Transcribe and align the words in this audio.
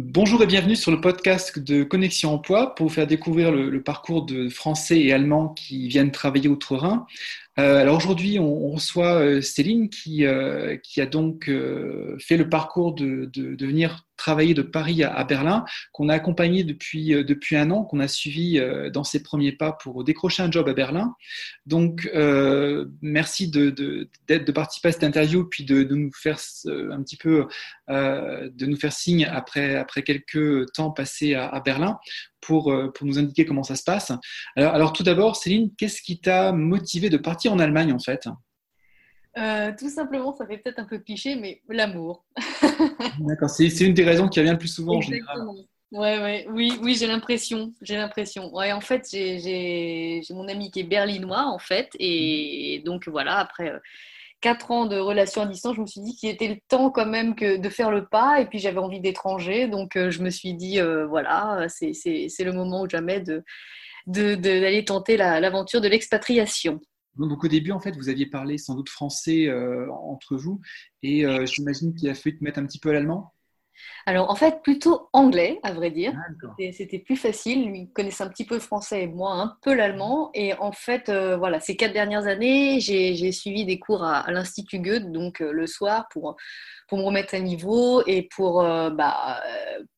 Bonjour 0.00 0.40
et 0.44 0.46
bienvenue 0.46 0.76
sur 0.76 0.92
le 0.92 1.00
podcast 1.00 1.58
de 1.58 1.82
Connexion 1.82 2.32
Emploi 2.32 2.76
pour 2.76 2.86
vous 2.86 2.94
faire 2.94 3.08
découvrir 3.08 3.50
le, 3.50 3.82
parcours 3.82 4.24
de 4.24 4.48
Français 4.48 5.00
et 5.00 5.12
Allemands 5.12 5.48
qui 5.48 5.88
viennent 5.88 6.12
travailler 6.12 6.48
outre-Rhin. 6.48 7.04
Euh, 7.58 7.80
alors 7.80 7.96
aujourd'hui, 7.96 8.38
on, 8.38 8.70
reçoit 8.70 9.14
euh, 9.14 9.40
Céline 9.40 9.88
qui, 9.90 10.24
euh, 10.24 10.76
qui 10.76 11.00
a 11.00 11.06
donc 11.06 11.50
fait 12.20 12.36
le 12.36 12.48
parcours 12.48 12.94
de, 12.94 13.28
de, 13.34 13.66
venir 13.66 14.06
travailler 14.18 14.52
de 14.52 14.62
Paris 14.62 15.02
à, 15.02 15.24
Berlin, 15.24 15.64
qu'on 15.92 16.10
a 16.10 16.14
accompagné 16.14 16.64
depuis, 16.64 17.10
depuis 17.24 17.56
un 17.56 17.70
an, 17.70 17.84
qu'on 17.84 18.00
a 18.00 18.08
suivi 18.08 18.60
dans 18.92 19.04
ses 19.04 19.22
premiers 19.22 19.52
pas 19.52 19.72
pour 19.72 20.04
décrocher 20.04 20.42
un 20.42 20.50
job 20.50 20.68
à 20.68 20.74
Berlin. 20.74 21.14
Donc, 21.66 22.10
merci 23.00 23.50
de, 23.50 23.70
de, 23.70 24.52
participer 24.52 24.88
à 24.88 24.92
cette 24.92 25.04
interview, 25.04 25.44
puis 25.44 25.64
de, 25.64 25.84
nous 25.84 26.10
faire 26.12 26.38
un 26.66 27.02
petit 27.02 27.16
peu, 27.16 27.46
de 27.88 28.66
nous 28.66 28.76
faire 28.76 28.92
signe 28.92 29.24
après, 29.24 29.76
après 29.76 30.02
quelques 30.02 30.72
temps 30.72 30.90
passés 30.90 31.34
à, 31.34 31.60
Berlin 31.64 31.98
pour, 32.40 32.72
euh, 32.72 32.90
pour 32.92 33.06
nous 33.06 33.18
indiquer 33.18 33.44
comment 33.44 33.62
ça 33.62 33.76
se 33.76 33.84
passe. 33.84 34.12
Alors, 34.56 34.74
alors 34.74 34.92
tout 34.92 35.02
d'abord, 35.02 35.36
Céline, 35.36 35.70
qu'est-ce 35.76 36.02
qui 36.02 36.20
t'a 36.20 36.52
motivé 36.52 37.10
de 37.10 37.16
partir 37.16 37.52
en 37.52 37.58
Allemagne 37.58 37.92
en 37.92 37.98
fait? 37.98 38.28
Euh, 39.38 39.72
tout 39.78 39.88
simplement, 39.88 40.34
ça 40.34 40.46
fait 40.46 40.58
peut-être 40.58 40.78
un 40.78 40.84
peu 40.84 40.98
cliché, 40.98 41.36
mais 41.36 41.62
l'amour. 41.68 42.24
D'accord, 43.20 43.50
c'est 43.50 43.68
une 43.80 43.94
des 43.94 44.04
raisons 44.04 44.28
qui 44.28 44.40
revient 44.40 44.52
le 44.52 44.58
plus 44.58 44.68
souvent 44.68 44.96
en 44.96 45.00
général. 45.00 45.40
Ouais, 45.90 46.18
ouais, 46.20 46.46
oui, 46.50 46.78
oui, 46.82 46.96
j'ai 46.96 47.06
l'impression, 47.06 47.72
j'ai 47.80 47.96
l'impression. 47.96 48.54
Ouais, 48.54 48.72
en 48.72 48.80
fait, 48.82 49.08
j'ai 49.10 50.20
mon 50.30 50.46
ami 50.46 50.70
qui 50.70 50.80
est 50.80 50.84
berlinois, 50.84 51.46
en 51.46 51.58
fait, 51.58 51.90
et 51.98 52.82
donc 52.84 53.08
voilà, 53.08 53.38
après, 53.38 53.70
euh, 53.70 53.78
quatre 54.42 54.70
ans 54.70 54.84
de 54.86 54.98
relation 54.98 55.42
à 55.42 55.46
distance, 55.46 55.76
je 55.76 55.80
me 55.80 55.86
suis 55.86 56.02
dit 56.02 56.14
qu'il 56.14 56.28
était 56.28 56.48
le 56.48 56.58
temps 56.68 56.90
quand 56.90 57.06
même 57.06 57.34
que 57.34 57.56
de 57.56 57.68
faire 57.70 57.90
le 57.90 58.06
pas. 58.06 58.40
Et 58.40 58.46
puis 58.46 58.58
j'avais 58.58 58.78
envie 58.78 59.00
d'étranger, 59.00 59.66
donc 59.66 59.96
euh, 59.96 60.10
je 60.10 60.22
me 60.22 60.30
suis 60.30 60.54
dit 60.54 60.78
euh, 60.80 61.06
voilà, 61.06 61.66
c'est 61.68 62.44
le 62.44 62.52
moment 62.52 62.82
ou 62.82 62.88
jamais 62.88 63.20
de 63.20 63.44
d'aller 64.06 64.84
tenter 64.84 65.16
l'aventure 65.16 65.80
de 65.80 65.88
l'expatriation. 65.88 66.80
Donc 67.26 67.44
au 67.44 67.48
début, 67.48 67.72
en 67.72 67.80
fait, 67.80 67.96
vous 67.96 68.08
aviez 68.08 68.26
parlé 68.26 68.58
sans 68.58 68.74
doute 68.74 68.88
français 68.88 69.48
euh, 69.48 69.90
entre 69.92 70.36
vous, 70.36 70.60
et 71.02 71.24
j'imagine 71.46 71.94
qu'il 71.94 72.08
a 72.08 72.14
fallu 72.14 72.38
te 72.38 72.44
mettre 72.44 72.58
un 72.58 72.66
petit 72.66 72.78
peu 72.78 72.90
à 72.90 72.92
l'allemand? 72.92 73.34
Alors 74.06 74.30
en 74.30 74.34
fait, 74.34 74.62
plutôt 74.62 75.08
anglais, 75.12 75.60
à 75.62 75.72
vrai 75.72 75.90
dire. 75.90 76.14
C'était 76.72 76.98
plus 76.98 77.16
facile. 77.16 77.68
Lui 77.68 77.90
connaissait 77.92 78.24
un 78.24 78.28
petit 78.28 78.44
peu 78.44 78.54
le 78.54 78.60
français 78.60 79.02
et 79.02 79.06
moi 79.06 79.32
un 79.34 79.56
peu 79.62 79.74
l'allemand. 79.74 80.30
Et 80.34 80.54
en 80.54 80.72
fait, 80.72 81.08
euh, 81.08 81.36
voilà, 81.36 81.60
ces 81.60 81.76
quatre 81.76 81.92
dernières 81.92 82.26
années, 82.26 82.80
j'ai 82.80 83.32
suivi 83.32 83.64
des 83.64 83.78
cours 83.78 84.04
à, 84.04 84.30
l'Institut 84.30 84.78
Goethe, 84.78 85.12
donc 85.12 85.40
euh, 85.40 85.52
le 85.52 85.66
soir, 85.66 86.08
pour, 86.10 86.36
pour 86.88 86.98
me 86.98 87.04
remettre 87.04 87.34
à 87.34 87.40
niveau 87.40 88.02
et 88.06 88.22
pour, 88.34 88.62
euh, 88.62 88.90
bah, 88.90 89.42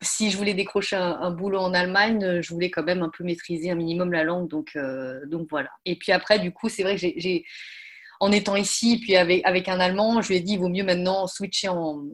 si 0.03 0.31
je 0.31 0.37
voulais 0.37 0.55
décrocher 0.55 0.97
un, 0.97 1.31
boulot 1.31 1.61
en 1.61 1.73
Allemagne, 1.73 2.41
je 2.41 2.53
voulais 2.53 2.71
quand 2.71 2.83
même 2.83 3.03
un 3.03 3.11
peu 3.17 3.23
maîtriser 3.23 3.71
un 3.71 3.77
minimum 3.77 4.13
la 4.13 4.25
langue. 4.25 4.49
Donc, 4.49 4.77
donc 5.27 5.47
voilà. 5.51 5.71
Et 5.85 5.97
puis 5.97 6.13
après, 6.13 6.39
du 6.39 6.53
coup, 6.53 6.69
c'est 6.69 6.83
vrai 6.83 6.97
que 6.97 7.01
j'ai 7.01 7.45
en 8.19 8.33
étant 8.33 8.57
ici, 8.57 8.99
puis 9.01 9.17
avec, 9.17 9.47
avec 9.47 9.69
un 9.69 9.81
Allemand, 9.81 10.21
je 10.21 10.29
lui 10.29 10.37
ai 10.37 10.41
dit, 10.41 10.55
il 10.55 10.59
vaut 10.59 10.69
mieux 10.69 10.85
maintenant 10.85 11.27
switcher 11.27 11.69
en, 11.69 12.05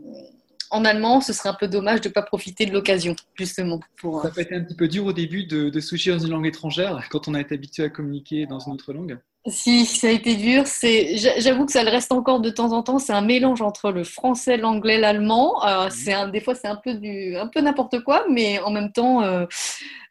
en 0.70 0.84
allemand, 0.84 1.20
ce 1.20 1.32
serait 1.32 1.48
un 1.48 1.54
peu 1.54 1.68
dommage 1.68 2.00
de 2.00 2.08
ne 2.08 2.12
pas 2.12 2.22
profiter 2.22 2.66
de 2.66 2.72
l'occasion, 2.72 3.14
justement. 3.34 3.80
Pour... 3.96 4.22
Ça 4.22 4.30
peut 4.30 4.40
être 4.40 4.52
un 4.52 4.62
petit 4.62 4.74
peu 4.74 4.88
dur 4.88 5.06
au 5.06 5.12
début 5.12 5.44
de, 5.44 5.70
de 5.70 5.80
dans 5.80 6.18
une 6.18 6.30
langue 6.30 6.46
étrangère 6.46 7.08
quand 7.10 7.28
on 7.28 7.34
a 7.34 7.40
été 7.40 7.54
habitué 7.54 7.84
à 7.84 7.88
communiquer 7.88 8.46
dans 8.46 8.58
une 8.60 8.72
autre 8.72 8.92
langue. 8.92 9.18
Si, 9.48 9.86
ça 9.86 10.08
a 10.08 10.10
été 10.10 10.34
dur. 10.34 10.66
C'est, 10.66 11.16
j'avoue 11.38 11.66
que 11.66 11.72
ça 11.72 11.84
le 11.84 11.90
reste 11.90 12.10
encore 12.10 12.40
de 12.40 12.50
temps 12.50 12.72
en 12.72 12.82
temps. 12.82 12.98
C'est 12.98 13.12
un 13.12 13.20
mélange 13.20 13.62
entre 13.62 13.92
le 13.92 14.02
français, 14.02 14.56
l'anglais, 14.56 14.98
l'allemand. 14.98 15.64
Euh, 15.64 15.84
mhm. 15.84 15.90
c'est 15.90 16.12
un, 16.12 16.28
des 16.28 16.40
fois, 16.40 16.56
c'est 16.56 16.66
un 16.66 16.76
peu 16.76 16.94
du, 16.94 17.36
un 17.36 17.46
peu 17.46 17.60
n'importe 17.60 18.02
quoi, 18.02 18.24
mais 18.28 18.58
en 18.60 18.72
même 18.72 18.90
temps, 18.90 19.22
euh, 19.22 19.46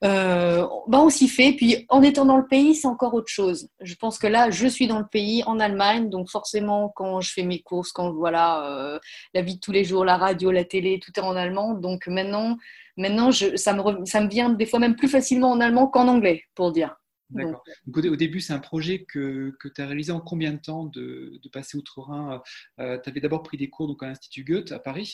euh, 0.06 0.66
bah, 0.88 1.00
on 1.02 1.10
s'y 1.10 1.28
fait. 1.28 1.52
Puis, 1.52 1.86
en 1.90 2.02
étant 2.02 2.24
dans 2.24 2.38
le 2.38 2.48
pays, 2.48 2.76
c'est 2.76 2.88
encore 2.88 3.14
autre 3.14 3.28
chose. 3.28 3.68
Je 3.82 3.96
pense 3.96 4.18
que 4.18 4.28
là, 4.28 4.52
je 4.52 4.68
suis 4.68 4.88
dans 4.88 5.00
le 5.00 5.08
pays, 5.08 5.44
en 5.46 5.60
Allemagne, 5.60 6.10
donc 6.10 6.30
forcément, 6.30 6.92
quand 6.96 7.20
je 7.20 7.34
fais 7.34 7.44
mes 7.44 7.60
courses, 7.60 7.92
quand 7.92 8.14
voilà, 8.14 9.00
la 9.34 9.42
vie 9.42 9.56
de 9.56 9.60
tous 9.60 9.74
les 9.74 9.84
jours, 9.84 10.06
la 10.06 10.18
radio, 10.18 10.52
la 10.52 10.64
télé, 10.64 11.00
tout 11.04 11.12
est 11.18 11.24
en 11.24 11.36
allemand. 11.36 11.74
Donc 11.74 12.08
maintenant, 12.08 12.58
maintenant, 12.96 13.32
je, 13.32 13.58
ça 13.58 13.74
me, 13.74 14.06
ça 14.06 14.22
me 14.22 14.30
vient 14.30 14.50
des 14.50 14.66
fois 14.66 14.80
même 14.80 14.96
plus 14.96 15.10
facilement 15.10 15.52
en 15.52 15.60
allemand 15.60 15.88
qu'en 15.88 16.08
anglais, 16.08 16.44
pour 16.56 16.72
dire. 16.72 16.96
D'accord. 17.32 17.64
au, 17.88 18.16
début, 18.16 18.40
c'est 18.40 18.54
un 18.54 18.60
projet 18.60 19.04
que, 19.04 19.56
que 19.60 19.68
tu 19.68 19.82
as 19.82 19.88
réalisé 19.88 20.12
en 20.12 20.22
combien 20.22 20.54
de 20.54 20.60
temps 20.60 20.86
de, 20.86 21.40
de 21.42 21.50
passer 21.50 21.78
outre-Rhin 21.78 22.42
euh, 22.80 23.00
Tu 23.04 23.10
avais 23.10 23.20
d'abord 23.20 23.42
pris 23.42 23.58
des 23.58 23.70
cours 23.70 23.88
donc, 23.88 24.04
à 24.04 24.08
l'Institut 24.08 24.44
Goethe 24.44 24.72
à 24.72 24.80
Paris. 24.80 25.14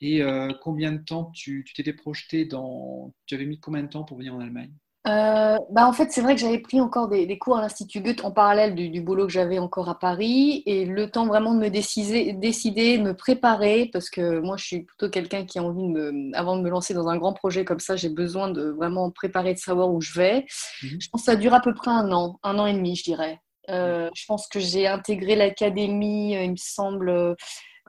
Et 0.00 0.22
euh, 0.22 0.52
combien 0.60 0.92
de 0.92 1.02
temps 1.02 1.30
tu 1.30 1.64
t'étais 1.74 1.92
projeté 1.92 2.44
dans. 2.44 3.14
Tu 3.26 3.34
avais 3.34 3.46
mis 3.46 3.60
combien 3.60 3.82
de 3.82 3.88
temps 3.88 4.04
pour 4.04 4.18
venir 4.18 4.34
en 4.34 4.40
Allemagne? 4.40 4.72
Euh, 5.08 5.58
bah 5.70 5.88
en 5.88 5.92
fait, 5.92 6.12
c'est 6.12 6.20
vrai 6.20 6.36
que 6.36 6.40
j'avais 6.40 6.60
pris 6.60 6.80
encore 6.80 7.08
des, 7.08 7.38
cours 7.38 7.56
à 7.56 7.60
l'Institut 7.60 8.00
Goethe 8.00 8.24
en 8.24 8.30
parallèle 8.30 8.74
du, 8.76 9.00
boulot 9.00 9.26
que 9.26 9.32
j'avais 9.32 9.58
encore 9.58 9.88
à 9.88 9.98
Paris 9.98 10.62
et 10.64 10.84
le 10.84 11.10
temps 11.10 11.26
vraiment 11.26 11.54
de 11.54 11.58
me 11.58 11.70
décider, 11.70 12.32
décider, 12.32 12.98
de 12.98 13.02
me 13.02 13.14
préparer 13.14 13.90
parce 13.92 14.10
que 14.10 14.38
moi, 14.38 14.56
je 14.56 14.64
suis 14.64 14.82
plutôt 14.82 15.10
quelqu'un 15.10 15.44
qui 15.44 15.58
a 15.58 15.62
envie 15.64 15.82
de 15.82 15.88
me, 15.88 16.30
avant 16.36 16.56
de 16.56 16.62
me 16.62 16.70
lancer 16.70 16.94
dans 16.94 17.08
un 17.08 17.16
grand 17.16 17.32
projet 17.32 17.64
comme 17.64 17.80
ça, 17.80 17.96
j'ai 17.96 18.10
besoin 18.10 18.48
de 18.48 18.70
vraiment 18.70 19.10
préparer, 19.10 19.54
de 19.54 19.58
savoir 19.58 19.92
où 19.92 20.00
je 20.00 20.14
vais. 20.14 20.46
Mhm. 20.82 21.00
Je 21.00 21.08
pense 21.08 21.22
que 21.22 21.26
ça 21.26 21.36
dure 21.36 21.54
à 21.54 21.60
peu 21.60 21.74
près 21.74 21.90
un 21.90 22.12
an, 22.12 22.38
un 22.44 22.58
an 22.60 22.66
et 22.66 22.72
demi, 22.72 22.94
je 22.94 23.02
dirais. 23.02 23.40
Euh, 23.70 24.08
je 24.14 24.24
pense 24.26 24.46
que 24.46 24.60
j'ai 24.60 24.86
intégré 24.86 25.34
l'académie, 25.34 26.34
il 26.34 26.50
me 26.52 26.56
semble 26.56 27.36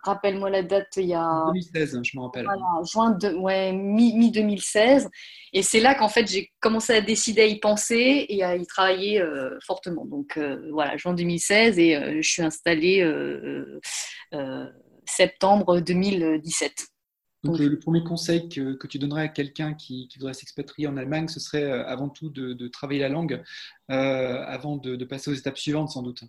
rappelle-moi 0.03 0.49
la 0.49 0.63
date, 0.63 0.93
il 0.97 1.05
y 1.05 1.13
a. 1.13 1.45
2016, 1.47 1.99
je 2.03 2.17
me 2.17 2.23
rappelle. 2.23 2.43
Voilà, 2.43 2.83
juin, 2.83 3.11
de, 3.11 3.33
ouais, 3.33 3.71
mi-2016. 3.73 5.07
et 5.53 5.63
c'est 5.63 5.79
là 5.79 5.95
qu'en 5.95 6.09
fait, 6.09 6.27
j'ai 6.27 6.51
commencé 6.59 6.93
à 6.93 7.01
décider 7.01 7.41
à 7.41 7.45
y 7.45 7.59
penser 7.59 8.25
et 8.27 8.43
à 8.43 8.55
y 8.55 8.65
travailler 8.65 9.21
euh, 9.21 9.57
fortement. 9.65 10.05
Donc 10.05 10.37
euh, 10.37 10.69
voilà, 10.71 10.97
juin 10.97 11.13
2016 11.13 11.79
et 11.79 11.95
euh, 11.95 12.21
je 12.21 12.29
suis 12.29 12.41
installée 12.41 13.03
septembre 15.05 15.79
2017. 15.79 16.87
Donc, 17.43 17.59
le, 17.59 17.77
premier 17.77 18.05
conseil 18.05 18.47
que, 18.47 18.75
que 18.75 18.87
tu 18.87 18.99
donnerais 18.99 19.23
à 19.23 19.27
quelqu'un 19.27 19.73
qui, 19.73 20.07
qui, 20.07 20.17
voudrait 20.17 20.33
s'expatrier 20.33 20.87
en 20.87 20.95
Allemagne, 20.95 21.27
ce 21.27 21.41
serait 21.41 21.69
avant 21.69 22.07
tout 22.07 22.29
de, 22.29 22.67
travailler 22.69 23.01
la 23.01 23.09
langue 23.09 23.43
avant 23.89 24.77
de, 24.77 24.95
de 24.95 25.05
passer 25.05 25.29
aux 25.29 25.33
étapes 25.33 25.57
suivantes, 25.57 25.89
sans 25.89 26.03
doute. 26.03 26.23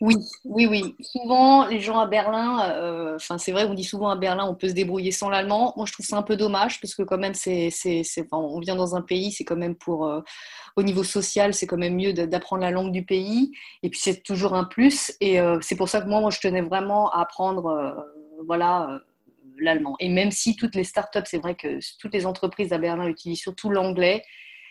Oui, 0.00 0.16
oui, 0.44 0.66
oui. 0.66 0.94
Souvent, 1.00 1.66
les 1.66 1.80
gens 1.80 1.98
à 1.98 2.06
Berlin, 2.06 2.70
euh, 2.70 3.16
enfin, 3.16 3.38
c'est 3.38 3.52
vrai, 3.52 3.64
on 3.64 3.74
dit 3.74 3.84
souvent 3.84 4.10
à 4.10 4.16
Berlin, 4.16 4.46
on 4.46 4.54
peut 4.54 4.68
se 4.68 4.74
débrouiller 4.74 5.10
sans 5.10 5.30
l'allemand. 5.30 5.72
Moi, 5.76 5.86
je 5.86 5.92
trouve 5.92 6.04
ça 6.04 6.16
un 6.16 6.22
peu 6.22 6.36
dommage 6.36 6.80
parce 6.80 6.94
que 6.94 7.02
quand 7.02 7.16
même, 7.16 7.34
c'est, 7.34 7.70
c'est, 7.70 8.02
on 8.32 8.60
vient 8.60 8.76
dans 8.76 8.94
un 8.94 9.00
pays, 9.00 9.32
c'est 9.32 9.44
quand 9.44 9.56
même 9.56 9.74
pour, 9.74 10.06
euh, 10.06 10.20
au 10.76 10.82
niveau 10.82 11.02
social, 11.02 11.54
c'est 11.54 11.66
quand 11.66 11.78
même 11.78 11.96
mieux 11.96 12.12
d'apprendre 12.12 12.62
la 12.62 12.70
langue 12.70 12.92
du 12.92 13.04
pays. 13.04 13.52
Et 13.82 13.88
puis, 13.88 14.00
c'est 14.02 14.22
toujours 14.22 14.54
un 14.54 14.64
plus. 14.64 15.14
Et 15.20 15.40
euh, 15.40 15.58
c'est 15.62 15.76
pour 15.76 15.88
ça 15.88 16.02
que 16.02 16.08
moi, 16.08 16.20
moi, 16.20 16.30
je 16.30 16.40
tenais 16.40 16.62
vraiment 16.62 17.10
à 17.12 17.20
apprendre, 17.20 17.96
voilà, 18.46 19.00
l'allemand. 19.58 19.96
Et 19.98 20.10
même 20.10 20.30
si 20.30 20.56
toutes 20.56 20.74
les 20.74 20.84
startups, 20.84 21.20
c'est 21.24 21.38
vrai 21.38 21.54
que 21.54 21.78
toutes 21.98 22.12
les 22.12 22.26
entreprises 22.26 22.74
à 22.74 22.78
Berlin 22.78 23.06
utilisent 23.06 23.40
surtout 23.40 23.70
l'anglais, 23.70 24.22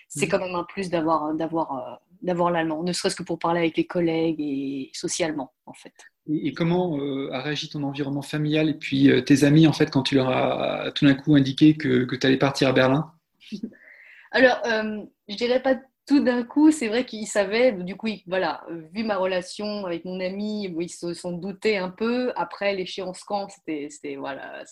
c'est 0.08 0.28
mmh. 0.28 0.30
quand 0.30 0.40
même 0.40 0.56
un 0.56 0.64
plus 0.64 0.92
d'avoir, 0.92 1.34
d'avoir 1.34 2.00
d'avoir 2.26 2.52
l'allemand, 2.52 2.84
ne 2.84 2.92
serait-ce 2.92 3.16
que 3.16 3.24
pour 3.24 3.40
parler 3.40 3.60
avec 3.60 3.78
les 3.78 3.86
collègues 3.86 4.40
et 4.40 4.90
socialement, 4.94 5.54
en 5.66 5.74
fait. 5.74 5.94
Et, 6.28 6.54
comment 6.54 6.98
euh, 6.98 7.30
a 7.32 7.42
réagi 7.42 7.70
ton 7.70 7.84
environnement 7.84 8.24
familial 8.24 8.68
et 8.68 8.74
puis 8.74 9.12
euh, 9.12 9.22
tes 9.22 9.44
amis, 9.44 9.68
en 9.68 9.74
fait, 9.74 9.92
quand 9.92 10.02
tu 10.02 10.16
leur 10.16 10.30
as 10.30 10.92
tout 10.92 11.06
d'un 11.06 11.14
coup 11.14 11.36
indiqué 11.36 11.78
que, 11.78 12.04
que 12.06 12.16
tu 12.16 12.26
allais 12.26 12.38
partir 12.38 12.68
à 12.68 12.74
Berlin? 12.74 13.12
Alors, 14.32 14.60
euh, 14.66 15.04
je 15.30 15.36
dirais 15.36 15.62
pas 15.62 15.76
tout 16.08 16.20
d'un 16.20 16.44
coup, 16.44 16.72
c'est 16.72 16.88
vrai 16.88 17.06
qu'ils 17.06 17.28
savaient, 17.28 17.72
du 17.72 17.96
coup, 17.96 18.08
voilà, 18.28 18.64
vu 18.94 19.04
ma 19.04 19.18
relation 19.18 19.86
avec 19.86 20.06
mon 20.06 20.20
ami, 20.20 20.66
ils 20.80 20.90
se 20.90 21.14
sont 21.14 21.32
doutés 21.32 21.78
un 21.78 21.90
peu. 21.90 22.32
Après, 22.36 22.76
l'échéance 22.76 23.24
quand, 23.24 23.48
c'était 23.50 24.16
voilà, 24.16 24.64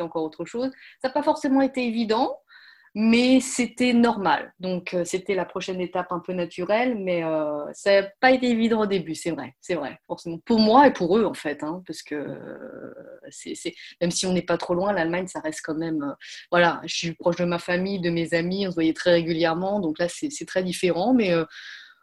encore 0.00 0.24
autre 0.24 0.44
chose. 0.44 0.70
Ça 1.00 1.08
n'a 1.08 1.14
pas 1.14 1.22
forcément 1.22 1.62
été 1.62 1.86
évident 1.86 2.36
mais 2.94 3.40
c'était 3.40 3.94
normal. 3.94 4.52
Donc, 4.60 4.92
euh, 4.92 5.04
c'était 5.04 5.34
la 5.34 5.46
prochaine 5.46 5.80
étape 5.80 6.12
un 6.12 6.18
peu 6.18 6.34
naturelle, 6.34 6.98
mais 6.98 7.24
euh, 7.24 7.64
ça 7.72 8.02
n'a 8.02 8.08
pas 8.20 8.32
été 8.32 8.50
évident 8.50 8.82
au 8.82 8.86
début, 8.86 9.14
c'est 9.14 9.30
vrai, 9.30 9.54
c'est 9.60 9.74
vrai, 9.74 9.98
forcément. 10.06 10.38
Pour 10.44 10.58
moi 10.58 10.86
et 10.86 10.92
pour 10.92 11.16
eux, 11.16 11.24
en 11.24 11.32
fait, 11.32 11.62
hein, 11.62 11.82
parce 11.86 12.02
que 12.02 12.14
euh, 12.14 12.92
c'est, 13.30 13.74
même 14.00 14.10
si 14.10 14.26
on 14.26 14.34
n'est 14.34 14.42
pas 14.42 14.58
trop 14.58 14.74
loin, 14.74 14.92
l'Allemagne, 14.92 15.26
ça 15.26 15.40
reste 15.40 15.62
quand 15.64 15.74
même. 15.74 16.14
voilà, 16.50 16.82
je 16.84 16.94
suis 16.94 17.12
proche 17.14 17.36
de 17.36 17.44
ma 17.44 17.58
famille, 17.58 17.98
de 18.00 18.10
mes 18.10 18.34
amis, 18.34 18.66
on 18.66 18.70
se 18.70 18.74
voyait 18.74 18.92
très 18.92 19.12
régulièrement, 19.12 19.80
donc 19.80 19.98
là, 19.98 20.08
c'est, 20.08 20.28
très 20.46 20.62
différent, 20.62 21.14
mais 21.14 21.32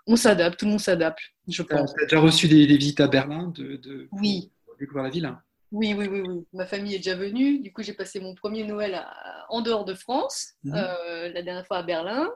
on 0.08 0.16
s'adapte, 0.16 0.60
tout 0.60 0.66
le 0.66 0.72
monde 0.72 0.80
s'adapte, 0.80 1.20
je 1.48 1.62
pense. 1.62 1.94
Tu 1.94 2.04
as 2.04 2.06
déjà 2.06 2.20
reçu 2.20 2.48
des, 2.48 2.66
visites 2.66 3.00
à 3.00 3.08
Berlin 3.08 3.52
de, 3.56 3.76
de, 3.76 4.08
oui. 4.14 4.52
découvrir 4.80 5.04
la 5.04 5.10
ville 5.10 5.26
oui, 5.72 5.94
oui, 5.98 6.08
oui, 6.08 6.22
oui. 6.22 6.46
Ma 6.54 6.66
famille 6.66 6.96
est 6.96 7.00
déjà 7.00 7.16
venue. 7.16 7.60
Du 7.60 7.72
coup, 7.72 7.84
j'ai 7.84 7.94
passé 7.94 8.20
mon 8.20 8.34
premier 8.34 8.64
Noël 8.64 9.06
en 9.50 9.62
dehors 9.62 9.86
de 9.86 9.94
France, 9.94 10.54
mhm. 10.64 10.74
euh, 10.76 11.30
la 11.30 11.42
dernière 11.42 11.66
fois 11.66 11.78
à 11.78 11.84
Berlin. 11.84 12.30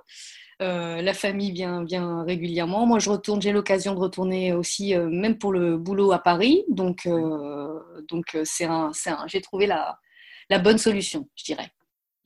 Euh, 0.61 1.01
la 1.01 1.13
famille 1.13 1.51
vient, 1.51 1.83
vient 1.83 2.23
régulièrement. 2.23 2.85
Moi, 2.85 2.99
je 2.99 3.09
retourne, 3.09 3.41
j'ai 3.41 3.51
l'occasion 3.51 3.95
de 3.95 3.99
retourner 3.99 4.53
aussi, 4.53 4.95
euh, 4.95 5.09
même 5.09 5.37
pour 5.37 5.51
le 5.51 5.77
boulot 5.77 6.11
à 6.11 6.19
Paris. 6.19 6.63
Donc, 6.69 7.07
donc 8.07 8.37
c'est 8.43 8.65
un, 8.65 8.91
j'ai 9.27 9.41
trouvé 9.41 9.65
la, 9.65 9.99
la 10.49 10.59
bonne 10.59 10.77
solution, 10.77 11.27
je 11.35 11.43
dirais. 11.43 11.71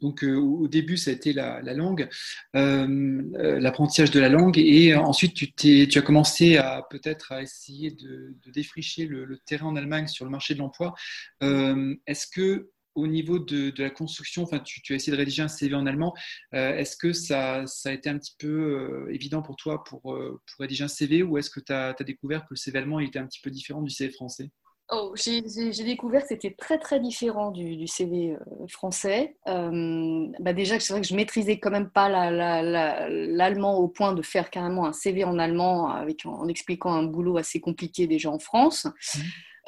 Donc 0.02 0.24
au 0.24 0.68
début, 0.68 0.98
ça 0.98 1.12
a 1.12 1.14
été 1.14 1.34
la, 1.34 1.62
langue, 1.74 2.08
l'apprentissage 2.54 4.12
de 4.12 4.20
la 4.20 4.30
langue, 4.30 4.58
et 4.58 4.96
ensuite 4.96 5.56
tu, 5.56 5.88
as 5.96 6.02
commencé 6.02 6.58
à 6.58 6.86
peut-être 6.90 7.32
à 7.32 7.42
essayer 7.42 7.92
de, 7.92 8.36
défricher 8.54 9.06
le, 9.06 9.38
terrain 9.46 9.68
en 9.68 9.76
Allemagne 9.76 10.08
sur 10.08 10.26
le 10.26 10.32
marché 10.32 10.54
de 10.54 10.60
l'emploi. 10.60 10.94
Est-ce 11.42 12.28
que 12.28 12.70
au 12.98 13.06
niveau 13.06 13.38
de, 13.38 13.72
la 13.78 13.92
construction, 13.92 14.44
enfin, 14.44 14.60
tu, 14.60 14.82
as 14.92 14.96
essayé 14.96 15.12
de 15.12 15.18
rédiger 15.18 15.44
un 15.44 15.48
CV 15.48 15.76
en 15.76 15.86
allemand. 15.86 16.16
Euh, 16.56 16.76
est-ce 16.76 16.98
que 16.98 17.14
ça, 17.14 17.64
a 17.86 17.92
été 17.92 18.10
un 18.10 18.18
petit 18.18 18.36
peu 18.40 18.48
euh, 18.48 19.14
évident 19.14 19.44
pour 19.44 19.56
toi 19.56 19.84
euh, 19.94 20.00
pour, 20.02 20.60
rédiger 20.60 20.84
un 20.84 20.88
CV 20.88 21.22
ou 21.22 21.38
est-ce 21.38 21.52
que 21.52 21.60
tu 21.60 21.72
as, 21.72 21.94
découvert 22.06 22.42
que 22.42 22.48
le 22.52 22.56
CV 22.56 22.80
allemand 22.80 23.00
était 23.00 23.20
un 23.20 23.28
petit 23.28 23.40
peu 23.40 23.52
différent 23.52 23.84
du 23.84 23.92
CV 23.92 24.12
français? 24.12 24.50
Oh, 24.90 25.14
j'ai 25.16 25.42
découvert 25.84 26.22
que 26.22 26.30
c'était 26.30 26.56
très 26.58 26.78
très 26.78 27.02
différent 27.02 27.52
du, 27.52 27.88
CV 27.88 28.38
français. 28.70 29.36
bah 29.46 30.54
déjà, 30.54 30.80
c'est 30.80 30.94
vrai 30.94 31.02
que 31.02 31.08
je 31.08 31.16
maîtrisais 31.16 31.60
quand 31.60 31.72
même 31.72 31.90
pas 31.90 32.10
l'allemand 32.10 33.78
au 33.80 33.90
point 33.90 34.14
de 34.14 34.22
faire 34.22 34.50
carrément 34.50 34.86
un 34.86 34.94
CV 34.94 35.26
en 35.26 35.40
allemand 35.40 35.90
avec, 35.90 36.26
en, 36.26 36.48
expliquant 36.48 36.94
un 36.94 37.04
boulot 37.04 37.38
assez 37.38 37.60
compliqué 37.60 38.08
déjà 38.08 38.30
en 38.30 38.40
France. 38.40 38.86
Mmh. 38.86 39.20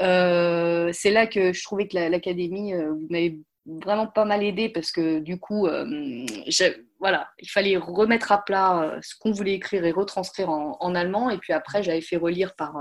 Euh, 0.01 0.89
c'est 0.93 1.11
là 1.11 1.27
que 1.27 1.51
je 1.51 1.63
trouvais 1.63 1.87
que 1.87 1.97
l'académie 1.97 2.73
euh, 2.73 2.93
m'avait 3.09 3.39
vraiment 3.65 4.07
pas 4.07 4.25
mal 4.25 4.43
aidé 4.43 4.69
parce 4.69 4.91
que 4.91 5.19
du 5.19 5.37
coup, 5.39 5.67
euh, 5.67 6.25
voilà, 6.99 7.29
il 7.39 7.49
fallait 7.49 7.77
remettre 7.77 8.31
à 8.31 8.43
plat 8.43 8.97
ce 9.01 9.15
qu'on 9.19 9.31
voulait 9.31 9.53
écrire 9.53 9.85
et 9.85 9.91
retranscrire 9.91 10.49
en, 10.49 10.95
allemand. 10.95 11.29
Et 11.29 11.37
puis 11.37 11.53
après, 11.53 11.83
j'avais 11.83 12.01
fait 12.01 12.17
relire 12.17 12.55
par 12.55 12.75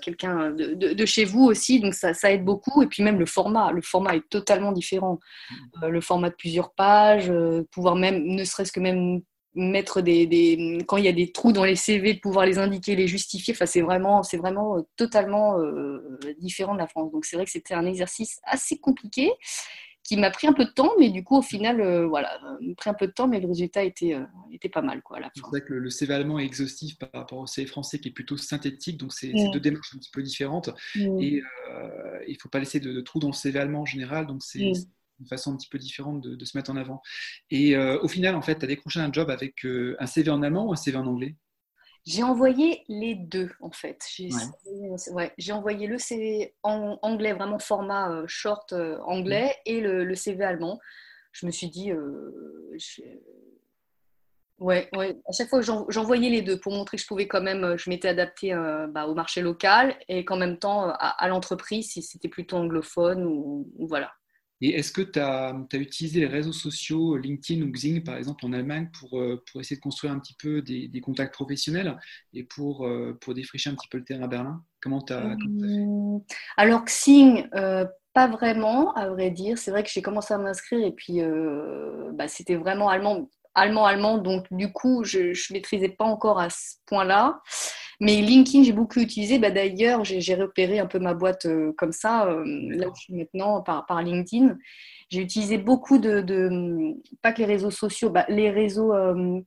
quelqu'un 0.00 0.50
de, 0.50 1.06
chez 1.06 1.24
vous 1.24 1.44
aussi, 1.44 1.80
donc 1.80 1.94
ça, 1.94 2.14
ça, 2.14 2.32
aide 2.32 2.44
beaucoup. 2.44 2.82
Et 2.82 2.86
puis 2.86 3.02
même 3.02 3.18
le 3.18 3.26
format, 3.26 3.72
le 3.72 3.82
format 3.82 4.16
est 4.16 4.28
totalement 4.28 4.72
différent. 4.72 5.18
Mmh. 5.50 5.86
le 5.88 6.00
format 6.00 6.30
de 6.30 6.34
plusieurs 6.34 6.72
pages, 6.72 7.32
pouvoir 7.70 7.96
même, 7.96 8.24
ne 8.24 8.44
serait-ce 8.44 8.72
que 8.72 8.80
même 8.80 9.20
mettre 9.56 10.02
des, 10.02 10.78
quand 10.86 10.98
il 10.98 11.04
y 11.04 11.08
a 11.08 11.12
des 11.12 11.32
trous 11.32 11.52
dans 11.52 11.64
les 11.64 11.76
CV, 11.76 12.14
de 12.14 12.20
pouvoir 12.20 12.46
les 12.46 12.58
indiquer, 12.58 12.94
les 12.94 13.08
justifier. 13.08 13.54
Enfin, 13.54 13.66
c'est 13.66 13.80
vraiment, 13.80 14.22
c'est 14.22 14.36
vraiment 14.36 14.76
euh, 14.76 14.82
totalement 14.96 15.58
euh, 15.58 16.18
différent 16.38 16.74
de 16.74 16.78
la 16.78 16.86
France. 16.86 17.10
Donc, 17.10 17.24
c'est 17.24 17.36
vrai 17.36 17.46
que 17.46 17.50
c'était 17.50 17.74
un 17.74 17.86
exercice 17.86 18.38
assez 18.44 18.78
compliqué 18.78 19.32
qui 20.06 20.16
m'a 20.16 20.30
pris 20.30 20.46
un 20.46 20.52
peu 20.52 20.64
de 20.64 20.70
temps, 20.70 20.92
mais 20.98 21.10
du 21.10 21.24
coup, 21.24 21.36
au 21.36 21.42
final, 21.42 21.80
euh, 21.80 22.06
voilà, 22.06 22.38
m'a 22.60 22.74
pris 22.76 22.90
un 22.90 22.94
peu 22.94 23.06
de 23.06 23.12
temps, 23.12 23.28
mais 23.28 23.40
le 23.40 23.48
résultat 23.48 23.84
était, 23.84 24.16
était 24.52 24.68
pas 24.68 24.82
mal. 24.82 25.02
Quoi, 25.02 25.18
C'est 25.34 25.42
vrai 25.42 25.62
que 25.62 25.74
le, 25.74 25.90
CV 25.90 26.14
allemand 26.14 26.38
est 26.38 26.44
exhaustif 26.44 26.98
par 26.98 27.10
rapport 27.12 27.38
au 27.38 27.46
CV 27.46 27.66
français 27.66 27.98
qui 27.98 28.08
est 28.08 28.12
plutôt 28.12 28.36
synthétique, 28.36 28.98
donc 28.98 29.12
c'est 29.12 29.32
deux 29.52 29.60
démarches 29.60 29.94
un 29.94 29.98
petit 29.98 30.10
peu 30.10 30.22
différentes. 30.22 30.70
Et 30.94 31.42
il 32.26 32.32
ne 32.32 32.38
faut 32.40 32.48
pas 32.48 32.58
laisser 32.58 32.80
de, 32.80 33.00
trous 33.00 33.18
dans 33.18 33.28
le 33.28 33.34
CV 33.34 33.58
allemand 33.58 33.82
en 33.82 33.86
général, 33.86 34.26
donc 34.26 34.42
c'est 34.42 34.72
une 35.20 35.26
façon 35.26 35.52
un 35.52 35.56
petit 35.56 35.68
peu 35.68 35.78
différente 35.78 36.20
de, 36.20 36.44
se 36.44 36.56
mettre 36.56 36.70
en 36.70 36.76
avant. 36.76 37.02
Et 37.50 37.76
euh, 37.76 37.98
au 38.00 38.08
final, 38.08 38.34
en 38.34 38.42
fait, 38.42 38.58
tu 38.58 38.64
as 38.64 38.68
décroché 38.68 39.00
un 39.00 39.12
job 39.12 39.30
avec 39.30 39.64
euh, 39.64 39.96
un 39.98 40.06
CV 40.06 40.30
en 40.30 40.42
allemand 40.42 40.66
ou 40.66 40.72
un 40.72 40.76
CV 40.76 40.96
en 40.96 41.06
anglais? 41.06 41.36
J'ai 42.06 42.22
envoyé 42.22 42.84
les 42.88 43.16
deux, 43.16 43.50
en 43.60 43.72
fait. 43.72 44.04
J'ai 44.14 44.30
ouais. 45.10 45.52
envoyé 45.52 45.86
le 45.86 45.98
CV 45.98 46.54
en 46.62 46.98
anglais, 47.02 47.32
vraiment 47.32 47.58
format 47.58 48.12
euh, 48.12 48.24
short 48.28 48.72
anglais, 49.04 49.48
mmh. 49.48 49.70
et 49.70 49.80
le, 49.80 50.14
CV 50.14 50.44
allemand. 50.44 50.78
Je 51.32 51.46
me 51.46 51.50
suis 51.50 51.68
dit, 51.68 51.92
Ouais, 54.58 54.88
ouais, 54.96 55.20
à 55.28 55.32
chaque 55.32 55.50
fois 55.50 55.60
j'envoyais 55.60 56.30
les 56.30 56.40
deux 56.40 56.58
pour 56.58 56.72
montrer 56.72 56.96
que 56.96 57.02
je 57.02 57.06
pouvais 57.06 57.28
quand 57.28 57.42
même, 57.42 57.76
je 57.76 57.90
m'étais 57.90 58.08
adaptée 58.08 58.54
bah, 58.88 59.06
au 59.06 59.14
marché 59.14 59.42
local 59.42 59.94
et 60.08 60.24
qu'en 60.24 60.38
même 60.38 60.58
temps 60.58 60.94
à, 60.98 61.28
l'entreprise 61.28 61.90
si 61.90 62.00
c'était 62.00 62.30
plutôt 62.30 62.56
anglophone 62.56 63.26
ou 63.26 63.68
voilà. 63.86 64.14
Et 64.60 64.70
est-ce 64.70 64.90
que 64.90 65.02
tu 65.02 65.18
as, 65.18 65.54
utilisé 65.74 66.20
les 66.20 66.26
réseaux 66.26 66.52
sociaux, 66.52 67.16
LinkedIn 67.16 67.62
ou 67.62 67.70
Xing, 67.70 68.02
par 68.02 68.16
exemple, 68.16 68.44
en 68.46 68.52
Allemagne, 68.52 68.88
pour, 68.98 69.20
euh, 69.20 69.42
pour 69.50 69.60
essayer 69.60 69.76
de 69.76 69.82
construire 69.82 70.12
un 70.12 70.18
petit 70.18 70.34
peu 70.34 70.62
des, 70.62 71.00
contacts 71.00 71.34
professionnels 71.34 71.96
et 72.32 72.42
pour, 72.42 72.86
euh, 72.86 73.16
pour 73.20 73.34
défricher 73.34 73.70
un 73.70 73.74
petit 73.74 73.88
peu 73.88 73.98
le 73.98 74.04
terrain 74.04 74.24
à 74.24 74.28
Berlin? 74.28 74.62
Comment 74.80 75.02
tu 75.02 75.12
mmh. 75.12 76.20
Alors, 76.56 76.84
Xing, 76.84 77.46
euh, 77.54 77.84
pas 78.14 78.28
vraiment, 78.28 78.94
à 78.94 79.08
vrai 79.10 79.30
dire. 79.30 79.58
C'est 79.58 79.70
vrai 79.70 79.82
que 79.82 79.90
j'ai 79.90 80.02
commencé 80.02 80.32
à 80.32 80.38
m'inscrire 80.38 80.86
et 80.86 80.92
puis 80.92 81.20
bah, 82.14 82.28
c'était 82.28 82.54
vraiment 82.54 82.88
allemand, 82.88 83.28
allemand, 83.54 83.84
allemand. 83.84 84.16
Donc, 84.16 84.46
du 84.50 84.72
coup, 84.72 85.04
je 85.04 85.18
ne 85.18 85.52
maîtrisais 85.52 85.90
pas 85.90 86.04
encore 86.04 86.40
à 86.40 86.48
ce 86.48 86.76
point-là. 86.86 87.42
Mais 88.00 88.20
LinkedIn, 88.20 88.64
j'ai 88.64 88.72
beaucoup 88.72 89.00
utilisé. 89.00 89.38
Bah, 89.38 89.50
D'ailleurs, 89.50 90.04
j'ai 90.04 90.34
repéré 90.34 90.78
un 90.78 90.86
peu 90.86 90.98
ma 90.98 91.14
boîte 91.14 91.46
euh, 91.46 91.72
comme 91.76 91.92
ça, 91.92 92.26
euh, 92.26 92.44
là 92.44 92.88
où 92.88 92.94
je 92.94 93.02
suis 93.02 93.14
maintenant, 93.14 93.62
par, 93.62 93.86
par 93.86 94.02
LinkedIn. 94.02 94.56
J'ai 95.08 95.20
utilisé 95.20 95.56
beaucoup 95.56 95.98
de, 95.98 96.20
de, 96.20 96.94
pas 97.22 97.32
que 97.32 97.38
les 97.38 97.46
réseaux 97.46 97.70
sociaux, 97.70 98.10
bah, 98.10 98.26
les 98.28 98.50
réseaux, 98.50 98.92
euh, 98.92 99.40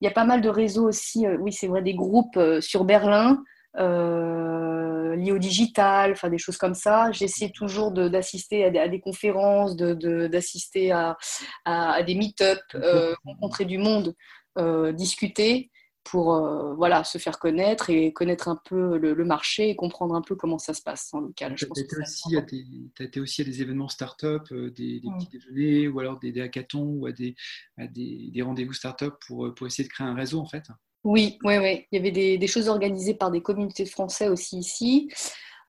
il 0.00 0.04
y 0.04 0.08
a 0.08 0.12
pas 0.12 0.24
mal 0.24 0.42
de 0.42 0.48
réseaux 0.48 0.88
aussi, 0.88 1.26
oui, 1.40 1.52
c'est 1.52 1.68
vrai, 1.68 1.80
des 1.80 1.94
groupes 1.94 2.38
sur 2.60 2.84
Berlin. 2.84 3.42
liés 3.74 5.32
au 5.32 5.38
digital, 5.38 6.12
enfin 6.12 6.28
des 6.28 6.38
choses 6.38 6.58
comme 6.58 6.74
ça. 6.74 7.10
J'essaie 7.12 7.50
toujours 7.50 7.92
d'assister 7.92 8.64
à, 8.66 8.82
à, 8.82 8.88
des 8.88 9.00
conférences, 9.00 9.74
d'assister 9.74 10.88
de, 10.88 10.92
à, 10.92 11.16
à, 11.64 12.02
des 12.02 12.14
meet-up, 12.14 12.60
rencontrer 13.24 13.64
du 13.64 13.78
monde, 13.78 14.14
discuter 14.92 15.70
pour 16.10 16.34
euh, 16.34 16.74
voilà, 16.74 17.02
se 17.02 17.18
faire 17.18 17.38
connaître 17.38 17.90
et 17.90 18.12
connaître 18.12 18.48
un 18.48 18.60
peu 18.64 18.96
le, 18.96 19.24
marché 19.24 19.70
et 19.70 19.76
comprendre 19.76 20.14
un 20.14 20.22
peu 20.22 20.36
comment 20.36 20.58
ça 20.58 20.72
se 20.72 20.80
passe 20.80 21.12
en 21.12 21.20
local. 21.20 21.56
Tu 21.56 21.66
as, 21.66 23.04
été 23.04 23.20
aussi 23.20 23.42
à 23.42 23.44
des 23.44 23.62
événements 23.62 23.88
start-up, 23.88 24.42
euh, 24.52 24.70
des, 24.70 25.00
petits 25.00 25.28
déjeuners 25.32 25.88
ou 25.88 25.98
alors 25.98 26.18
des, 26.20 26.40
hackathons 26.40 26.98
ou 27.00 27.06
à 27.06 27.12
des, 27.12 27.34
des, 27.78 28.42
rendez-vous 28.42 28.72
start-up 28.72 29.14
pour, 29.26 29.52
pour 29.54 29.66
essayer 29.66 29.88
de 29.88 29.92
créer 29.92 30.06
un 30.06 30.14
réseau 30.14 30.40
en 30.40 30.46
fait 30.46 30.64
Oui, 31.02 31.38
oui, 31.42 31.58
oui. 31.58 31.86
Il 31.90 31.96
y 31.96 31.98
avait 31.98 32.38
des, 32.38 32.46
choses 32.46 32.68
organisées 32.68 33.14
par 33.14 33.32
des 33.32 33.42
communautés 33.42 33.84
de 33.84 33.88
Français 33.88 34.28
aussi 34.28 34.58
ici. 34.58 35.10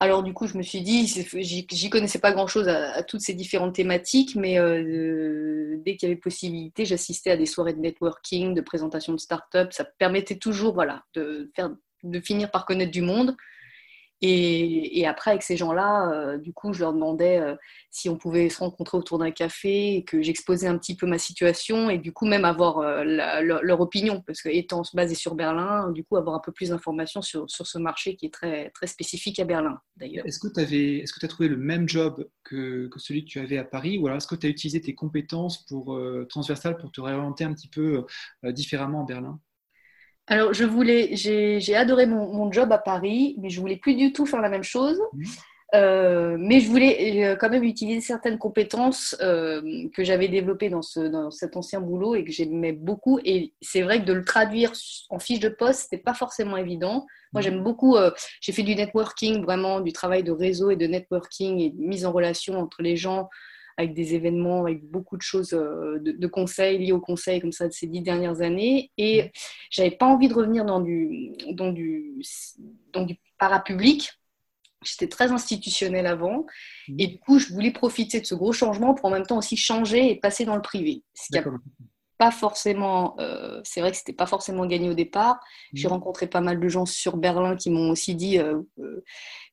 Alors 0.00 0.22
du 0.22 0.32
coup, 0.32 0.46
je 0.46 0.56
me 0.56 0.62
suis 0.62 0.80
dit, 0.80 1.06
j'y 1.06 1.90
connaissais 1.90 2.20
pas 2.20 2.32
grand-chose 2.32 2.68
à, 2.68 3.02
toutes 3.02 3.20
ces 3.20 3.34
différentes 3.34 3.74
thématiques, 3.74 4.36
mais 4.36 4.58
euh, 4.58 5.76
dès 5.84 5.96
qu'il 5.96 6.08
y 6.08 6.12
avait 6.12 6.20
possibilité, 6.20 6.84
j'assistais 6.84 7.32
à 7.32 7.36
des 7.36 7.46
soirées 7.46 7.72
de 7.72 7.80
networking, 7.80 8.54
de 8.54 8.60
présentation 8.60 9.12
de 9.12 9.18
start-up. 9.18 9.72
Ça 9.72 9.84
permettait 9.84 10.36
toujours, 10.36 10.74
voilà, 10.74 11.02
de 11.14 11.50
finir 12.22 12.50
par 12.52 12.64
connaître 12.64 12.92
du 12.92 13.02
monde. 13.02 13.36
Et, 14.20 15.06
après, 15.06 15.30
avec 15.30 15.42
ces 15.42 15.56
gens-là, 15.56 16.10
euh, 16.10 16.38
du 16.38 16.52
coup, 16.52 16.72
je 16.72 16.80
leur 16.80 16.92
demandais 16.92 17.38
euh, 17.38 17.54
si 17.90 18.08
on 18.08 18.16
pouvait 18.16 18.48
se 18.48 18.58
rencontrer 18.58 18.98
autour 18.98 19.18
d'un 19.18 19.30
café, 19.30 19.94
et 19.94 20.04
que 20.04 20.22
j'exposais 20.22 20.66
un 20.66 20.76
petit 20.76 20.96
peu 20.96 21.06
ma 21.06 21.18
situation 21.18 21.88
et 21.88 21.98
du 21.98 22.12
coup 22.12 22.26
même 22.26 22.44
avoir 22.44 22.78
euh, 22.78 23.04
leur, 23.04 23.80
opinion, 23.80 24.22
parce 24.26 24.42
que 24.42 24.48
étant 24.48 24.82
basé 24.92 25.14
sur 25.14 25.34
Berlin, 25.34 25.90
du 25.92 26.04
coup 26.04 26.16
avoir 26.16 26.34
un 26.34 26.40
peu 26.40 26.50
plus 26.50 26.70
d'informations 26.70 27.22
sur, 27.22 27.46
ce 27.48 27.78
marché 27.78 28.16
qui 28.16 28.26
est 28.26 28.34
très, 28.34 28.70
très 28.70 28.86
spécifique 28.88 29.38
à 29.38 29.44
Berlin 29.44 29.78
d'ailleurs. 29.96 30.26
Est-ce 30.26 30.40
que 30.40 30.48
tu 30.48 30.60
est 30.60 31.24
as 31.24 31.28
trouvé 31.28 31.48
le 31.48 31.56
même 31.56 31.88
job 31.88 32.28
que, 32.42 32.88
que, 32.88 32.98
celui 32.98 33.24
que 33.24 33.30
tu 33.30 33.38
avais 33.38 33.58
à 33.58 33.64
Paris, 33.64 33.98
ou 33.98 34.06
alors 34.06 34.16
est-ce 34.16 34.26
que 34.26 34.34
tu 34.34 34.46
as 34.46 34.50
utilisé 34.50 34.80
tes 34.80 34.94
compétences 34.94 35.64
pour, 35.66 35.98
transversales 36.28 36.76
pour 36.76 36.90
te 36.90 37.00
réorienter 37.00 37.44
un 37.44 37.52
petit 37.52 37.68
peu 37.68 38.04
différemment 38.44 39.02
à 39.02 39.06
Berlin? 39.06 39.38
Alors, 40.28 40.52
je 40.52 40.64
voulais, 40.64 41.16
j'ai 41.16 41.74
adoré 41.74 42.06
mon, 42.06 42.52
job 42.52 42.70
à 42.70 42.78
Paris, 42.78 43.34
mais 43.38 43.48
je 43.48 43.60
voulais 43.60 43.76
plus 43.76 43.94
du 43.94 44.12
tout 44.12 44.26
faire 44.26 44.42
la 44.42 44.50
même 44.50 44.62
chose. 44.62 45.00
Mmh. 45.12 45.24
Euh, 45.74 46.36
mais 46.38 46.60
je 46.60 46.68
voulais 46.68 47.26
euh, 47.26 47.36
quand 47.36 47.50
même 47.50 47.64
utiliser 47.64 48.00
certaines 48.00 48.38
compétences 48.38 49.14
euh, 49.20 49.60
que 49.94 50.02
j'avais 50.02 50.28
développées 50.28 50.70
dans, 50.70 50.80
ce, 50.80 51.00
dans 51.00 51.30
cet 51.30 51.58
ancien 51.58 51.82
boulot 51.82 52.14
et 52.14 52.24
que 52.24 52.32
j'aimais 52.32 52.72
beaucoup. 52.72 53.20
Et 53.24 53.52
c'est 53.60 53.82
vrai 53.82 54.00
que 54.00 54.06
de 54.06 54.14
le 54.14 54.24
traduire 54.24 54.72
en 55.10 55.18
fiche 55.18 55.40
de 55.40 55.50
poste, 55.50 55.82
c'était 55.82 56.02
pas 56.02 56.14
forcément 56.14 56.56
évident. 56.56 57.06
Moi, 57.32 57.40
mmh. 57.40 57.42
j'aime 57.42 57.62
beaucoup. 57.62 57.96
j'ai 58.40 58.52
fait 58.52 58.62
du 58.62 58.74
networking, 58.74 59.42
vraiment 59.42 59.80
du 59.80 59.92
travail 59.92 60.22
de 60.22 60.32
réseau 60.32 60.70
et 60.70 60.76
de 60.76 60.86
networking 60.86 61.58
et 61.60 61.70
de 61.70 61.80
mise 61.80 62.06
en 62.06 62.12
relation 62.12 62.58
entre 62.58 62.82
les 62.82 62.96
gens 62.96 63.28
avec 63.78 63.94
des 63.94 64.14
événements, 64.14 64.64
avec 64.64 64.84
beaucoup 64.84 65.16
de 65.16 65.22
choses, 65.22 65.54
euh, 65.54 65.98
de, 66.00 66.26
conseils 66.26 66.78
liés 66.78 66.92
au 66.92 67.00
conseil 67.00 67.40
comme 67.40 67.52
ça 67.52 67.68
de 67.68 67.72
ces 67.72 67.86
dix 67.86 68.02
dernières 68.02 68.40
années. 68.40 68.90
Et 68.98 69.30
j'avais 69.70 69.92
pas 69.92 70.06
envie 70.06 70.26
de 70.26 70.34
revenir 70.34 70.64
dans 70.64 70.80
du, 70.80 71.32
dans 71.52 71.70
du, 71.70 72.20
dans 72.92 73.04
du 73.04 73.16
parapublic. 73.38 74.10
J'étais 74.84 75.06
très 75.06 75.30
institutionnelle 75.30 76.06
avant. 76.06 76.44
Mmh. 76.88 76.96
Et 76.98 77.06
du 77.06 77.18
coup, 77.20 77.38
je 77.38 77.52
voulais 77.52 77.70
profiter 77.70 78.20
de 78.20 78.26
ce 78.26 78.34
gros 78.34 78.52
changement 78.52 78.94
pour 78.94 79.06
en 79.06 79.10
même 79.10 79.26
temps 79.26 79.38
aussi 79.38 79.56
changer 79.56 80.10
et 80.10 80.16
passer 80.16 80.44
dans 80.44 80.56
le 80.56 80.62
privé. 80.62 81.04
Ce 81.14 81.28
qui 81.28 81.38
pas 82.18 82.32
forcément, 82.32 83.14
euh, 83.20 83.60
c'est 83.64 83.80
vrai 83.80 83.92
que 83.92 83.96
c'était 83.96 84.12
pas 84.12 84.26
forcément 84.26 84.66
gagné 84.66 84.90
au 84.90 84.94
départ. 84.94 85.38
J'ai 85.72 85.86
mmh. 85.86 85.92
rencontré 85.92 86.26
pas 86.26 86.40
mal 86.40 86.58
de 86.58 86.68
gens 86.68 86.84
sur 86.84 87.16
Berlin 87.16 87.56
qui 87.56 87.70
m'ont 87.70 87.90
aussi 87.90 88.16
dit 88.16 88.38
euh, 88.38 88.60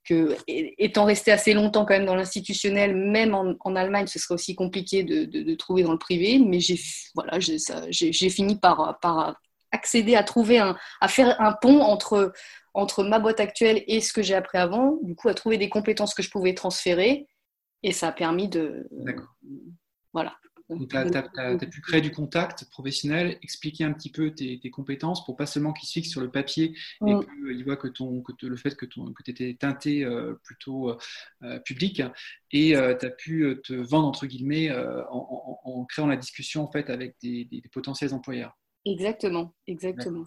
que, 0.03 0.35
étant 0.47 1.05
resté 1.05 1.31
assez 1.31 1.53
longtemps 1.53 1.85
quand 1.85 1.93
même 1.93 2.05
dans 2.05 2.15
l'institutionnel, 2.15 2.95
même 2.95 3.35
en, 3.35 3.75
Allemagne, 3.75 4.07
ce 4.07 4.17
serait 4.17 4.33
aussi 4.33 4.55
compliqué 4.55 5.03
de, 5.03 5.55
trouver 5.55 5.83
dans 5.83 5.91
le 5.91 5.99
privé. 5.99 6.39
Mais 6.39 6.59
j'ai 6.59 6.79
voilà, 7.13 7.39
j'ai 7.39 8.29
fini 8.29 8.57
par, 8.57 8.97
par 8.99 9.39
accéder 9.71 10.15
à 10.15 10.23
trouver 10.23 10.57
un, 10.57 10.75
à 11.01 11.07
faire 11.07 11.39
un 11.39 11.53
pont 11.53 11.81
entre 11.81 12.33
entre 12.73 13.03
ma 13.03 13.19
boîte 13.19 13.39
actuelle 13.39 13.83
et 13.87 14.01
ce 14.01 14.11
que 14.11 14.21
j'ai 14.21 14.35
appris 14.35 14.57
avant. 14.57 14.97
Du 15.01 15.15
coup, 15.15 15.29
à 15.29 15.33
trouver 15.33 15.57
des 15.57 15.69
compétences 15.69 16.13
que 16.13 16.21
je 16.21 16.29
pouvais 16.29 16.53
transférer, 16.53 17.25
et 17.83 17.93
ça 17.93 18.09
a 18.09 18.11
permis 18.11 18.49
de, 18.49 18.89
voilà 20.11 20.33
tu 20.69 20.97
as, 20.97 21.57
pu 21.57 21.81
créer 21.81 22.01
du 22.01 22.11
contact 22.11 22.65
professionnel, 22.69 23.37
expliquer 23.41 23.83
un 23.83 23.93
petit 23.93 24.11
peu 24.11 24.31
tes, 24.31 24.59
compétences 24.69 25.23
pour 25.25 25.35
pas 25.35 25.45
seulement 25.45 25.73
qu'ils 25.73 25.87
se 25.87 25.93
fixent 25.93 26.09
sur 26.09 26.21
le 26.21 26.31
papier 26.31 26.75
et 27.05 27.13
mm. 27.13 27.25
qu'ils 27.25 27.63
voient 27.63 27.77
que, 27.77 27.87
ton, 27.87 28.21
que 28.21 28.33
le 28.45 28.55
fait 28.57 28.75
que 28.75 28.85
tu 28.85 28.99
que 28.99 29.31
étais 29.31 29.55
teinté 29.59 30.03
euh, 30.03 30.33
plutôt 30.43 30.95
euh, 31.43 31.59
public 31.59 32.01
et 32.51 32.71
tu 32.71 33.05
as 33.05 33.09
pu 33.09 33.59
te 33.63 33.73
vendre 33.73 34.07
entre 34.07 34.25
guillemets 34.25 34.71
en, 35.09 35.85
créant 35.89 36.07
la 36.07 36.17
discussion 36.17 36.63
en 36.63 36.71
fait 36.71 36.89
avec 36.89 37.15
des, 37.21 37.45
des 37.45 37.61
potentiels 37.71 38.13
employeurs. 38.13 38.57
Exactement, 38.85 39.53
exactement. 39.67 40.25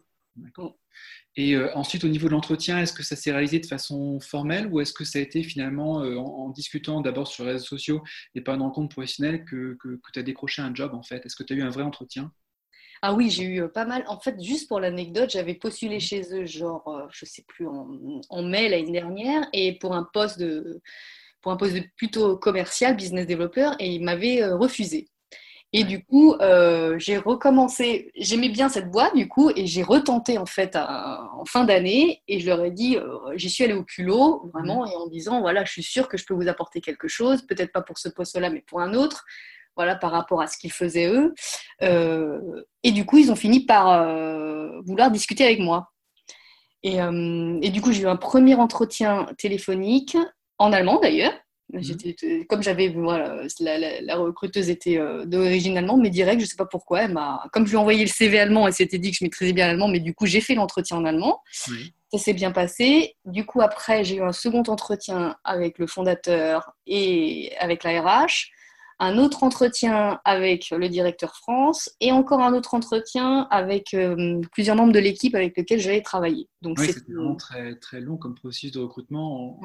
Et 1.36 1.54
euh, 1.54 1.70
ensuite, 1.74 2.04
au 2.04 2.08
niveau 2.08 2.26
de 2.26 2.32
l'entretien, 2.32 2.78
est-ce 2.80 2.92
que 2.92 3.02
ça 3.02 3.16
s'est 3.16 3.30
réalisé 3.30 3.60
de 3.60 3.66
façon 3.66 4.18
formelle 4.20 4.68
ou 4.72 4.80
est-ce 4.80 4.92
que 4.92 5.04
ça 5.04 5.18
a 5.18 5.22
été 5.22 5.42
finalement 5.42 6.02
euh, 6.02 6.16
en, 6.16 6.50
discutant 6.50 7.00
d'abord 7.00 7.28
sur 7.28 7.44
les 7.44 7.52
réseaux 7.52 7.64
sociaux 7.64 8.02
et 8.34 8.40
pas 8.40 8.56
dans 8.56 8.66
le 8.66 8.72
compte 8.72 8.90
professionnel 8.90 9.44
que, 9.44 9.76
que, 9.78 9.98
tu 10.12 10.18
as 10.18 10.22
décroché 10.22 10.62
un 10.62 10.74
job 10.74 10.94
en 10.94 11.02
fait? 11.02 11.24
Est-ce 11.24 11.36
que 11.36 11.44
tu 11.44 11.52
as 11.52 11.56
eu 11.56 11.62
un 11.62 11.70
vrai 11.70 11.84
entretien? 11.84 12.32
Ah 13.02 13.14
oui, 13.14 13.30
j'ai 13.30 13.44
eu 13.44 13.62
euh, 13.62 13.68
pas 13.68 13.84
mal. 13.84 14.02
En 14.08 14.18
fait, 14.18 14.42
juste 14.42 14.66
pour 14.66 14.80
l'anecdote, 14.80 15.30
j'avais 15.30 15.54
postulé 15.54 16.00
chez 16.00 16.22
eux, 16.34 16.46
genre, 16.46 17.08
je 17.12 17.24
sais 17.24 17.44
plus, 17.46 17.68
en, 17.68 18.20
en 18.28 18.42
mai 18.42 18.68
l'année 18.68 18.90
dernière, 18.90 19.48
et 19.52 19.78
pour 19.78 19.94
un 19.94 20.08
poste 20.12 20.40
de, 20.40 20.80
pour 21.40 21.52
un 21.52 21.56
poste 21.56 21.74
de 21.74 21.84
plutôt 21.96 22.36
commercial, 22.36 22.96
business 22.96 23.26
developer, 23.28 23.70
et 23.78 23.94
ils 23.94 24.02
m'avaient 24.02 24.44
refusé. 24.46 25.08
Et 25.74 25.84
du 25.84 26.02
coup, 26.02 26.34
euh, 26.34 26.98
j'ai 26.98 27.18
recommencé. 27.18 28.10
J'aimais 28.16 28.48
bien 28.48 28.68
cette 28.70 28.90
boîte, 28.90 29.14
du 29.14 29.28
coup, 29.28 29.50
et 29.54 29.66
j'ai 29.66 29.82
retenté 29.82 30.38
en 30.38 30.46
fait 30.46 30.76
en 30.76 31.44
fin 31.44 31.64
d'année. 31.64 32.22
Et 32.26 32.40
je 32.40 32.46
leur 32.46 32.64
ai 32.64 32.70
dit, 32.70 32.96
euh, 32.96 33.18
j'y 33.36 33.50
suis 33.50 33.64
allée 33.64 33.74
au 33.74 33.84
culot, 33.84 34.50
vraiment, 34.54 34.86
et 34.86 34.96
en 34.96 35.06
disant, 35.08 35.40
voilà, 35.40 35.64
je 35.64 35.72
suis 35.72 35.82
sûre 35.82 36.08
que 36.08 36.16
je 36.16 36.24
peux 36.24 36.34
vous 36.34 36.48
apporter 36.48 36.80
quelque 36.80 37.06
chose, 37.08 37.42
peut-être 37.42 37.72
pas 37.72 37.82
pour 37.82 37.98
ce 37.98 38.08
poste-là, 38.08 38.48
mais 38.48 38.62
pour 38.62 38.80
un 38.80 38.94
autre, 38.94 39.26
voilà, 39.76 39.94
par 39.94 40.10
rapport 40.10 40.40
à 40.40 40.46
ce 40.46 40.56
qu'ils 40.56 40.72
faisaient 40.72 41.08
eux. 41.12 41.34
Euh, 41.82 42.40
et 42.82 42.90
du 42.92 43.04
coup, 43.04 43.18
ils 43.18 43.30
ont 43.30 43.36
fini 43.36 43.66
par 43.66 44.06
vouloir 44.84 45.10
discuter 45.10 45.44
avec 45.44 45.60
moi. 45.60 45.90
Et, 46.82 46.96
et 46.96 47.70
du 47.70 47.82
coup, 47.82 47.92
j'ai 47.92 48.02
eu 48.02 48.08
un 48.08 48.16
premier 48.16 48.54
entretien 48.54 49.26
téléphonique, 49.36 50.16
en 50.58 50.72
allemand 50.72 50.98
d'ailleurs. 51.00 51.34
Mhm. 51.72 52.46
Comme 52.48 52.62
j'avais, 52.62 52.88
voilà, 52.88 53.42
la, 53.60 54.16
recruteuse 54.16 54.70
était 54.70 54.98
euh, 54.98 55.26
d'origine 55.26 55.76
allemande, 55.76 56.00
mais 56.00 56.10
direct, 56.10 56.40
je 56.40 56.46
ne 56.46 56.48
sais 56.48 56.56
pas 56.56 56.66
pourquoi. 56.66 57.02
Elle 57.02 57.14
comme 57.52 57.66
je 57.66 57.70
lui 57.70 57.76
ai 57.76 57.80
envoyé 57.80 58.04
le 58.04 58.10
CV 58.10 58.38
allemand, 58.38 58.66
elle 58.66 58.72
s'était 58.72 58.98
dit 58.98 59.10
que 59.10 59.18
je 59.18 59.24
maîtrisais 59.24 59.52
bien 59.52 59.66
l'allemand, 59.66 59.88
mais 59.88 60.00
du 60.00 60.14
coup, 60.14 60.26
j'ai 60.26 60.40
fait 60.40 60.54
l'entretien 60.54 60.96
en 60.96 61.04
allemand. 61.04 61.42
Ça 62.10 62.18
s'est 62.18 62.32
bien 62.32 62.52
passé. 62.52 63.16
Du 63.26 63.44
coup, 63.44 63.60
après, 63.60 64.02
j'ai 64.02 64.16
eu 64.16 64.22
un 64.22 64.32
second 64.32 64.62
entretien 64.62 65.36
avec 65.44 65.78
le 65.78 65.86
fondateur 65.86 66.72
et 66.86 67.52
avec 67.60 67.84
la 67.84 68.00
RH 68.00 68.50
un 69.00 69.18
autre 69.18 69.44
entretien 69.44 70.20
avec 70.24 70.70
le 70.70 70.88
directeur 70.88 71.36
France 71.36 71.90
et 72.00 72.10
encore 72.10 72.40
un 72.40 72.52
autre 72.52 72.74
entretien 72.74 73.46
avec 73.50 73.94
euh, 73.94 74.40
plusieurs 74.52 74.74
membres 74.74 74.92
de 74.92 74.98
l'équipe 74.98 75.34
avec 75.34 75.56
lesquels 75.56 75.78
j'allais 75.78 76.02
travailler. 76.02 76.48
Donc 76.62 76.80
c'est 76.80 77.04
vraiment 77.06 77.36
très, 77.36 77.76
très 77.76 78.00
long 78.00 78.16
comme 78.16 78.34
processus 78.34 78.72
de 78.72 78.80
recrutement. 78.80 79.60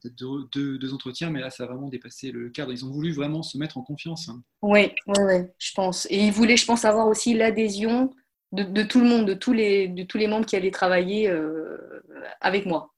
Peut-être 0.00 0.14
deux, 0.14 0.94
entretiens, 0.94 1.30
mais 1.30 1.40
là, 1.40 1.50
ça 1.50 1.64
a 1.64 1.66
vraiment 1.66 1.88
dépassé 1.88 2.32
le 2.32 2.48
cadre. 2.48 2.72
Ils 2.72 2.84
ont 2.84 2.90
voulu 2.90 3.12
vraiment 3.12 3.42
se 3.42 3.58
mettre 3.58 3.76
en 3.76 3.82
confiance. 3.82 4.28
Hein. 4.28 4.42
Oui, 4.62 4.90
ouais, 5.06 5.52
je 5.58 5.72
pense. 5.74 6.06
Et 6.10 6.18
ils 6.18 6.32
voulaient, 6.32 6.56
je 6.56 6.66
pense, 6.66 6.84
avoir 6.84 7.08
aussi 7.08 7.34
l'adhésion 7.34 8.10
de, 8.52 8.82
tout 8.82 9.00
le 9.00 9.06
monde, 9.06 9.26
de 9.26 9.34
tous 9.34 9.52
les, 9.52 9.88
de 9.88 10.02
tous 10.02 10.18
les 10.18 10.26
membres 10.26 10.46
qui 10.46 10.56
allaient 10.56 10.70
travailler 10.70 11.28
euh, 11.28 12.02
avec 12.40 12.66
moi. 12.66 12.92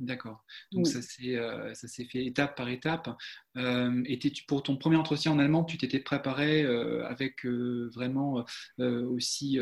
D'accord. 0.00 0.42
Donc 0.72 0.86
euh, 0.86 1.74
ça 1.74 1.88
s'est 1.88 2.04
fait 2.06 2.24
étape 2.24 2.56
par 2.56 2.70
étape. 2.70 3.10
Euh, 3.58 4.02
et 4.06 4.18
pour 4.48 4.62
ton 4.62 4.78
premier 4.78 4.96
entretien 4.96 5.30
en 5.30 5.38
allemand, 5.38 5.62
tu 5.62 5.76
t'étais 5.76 6.00
préparé 6.00 6.62
euh, 6.62 7.06
avec 7.06 7.44
vraiment 7.44 8.44
aussi 8.78 9.58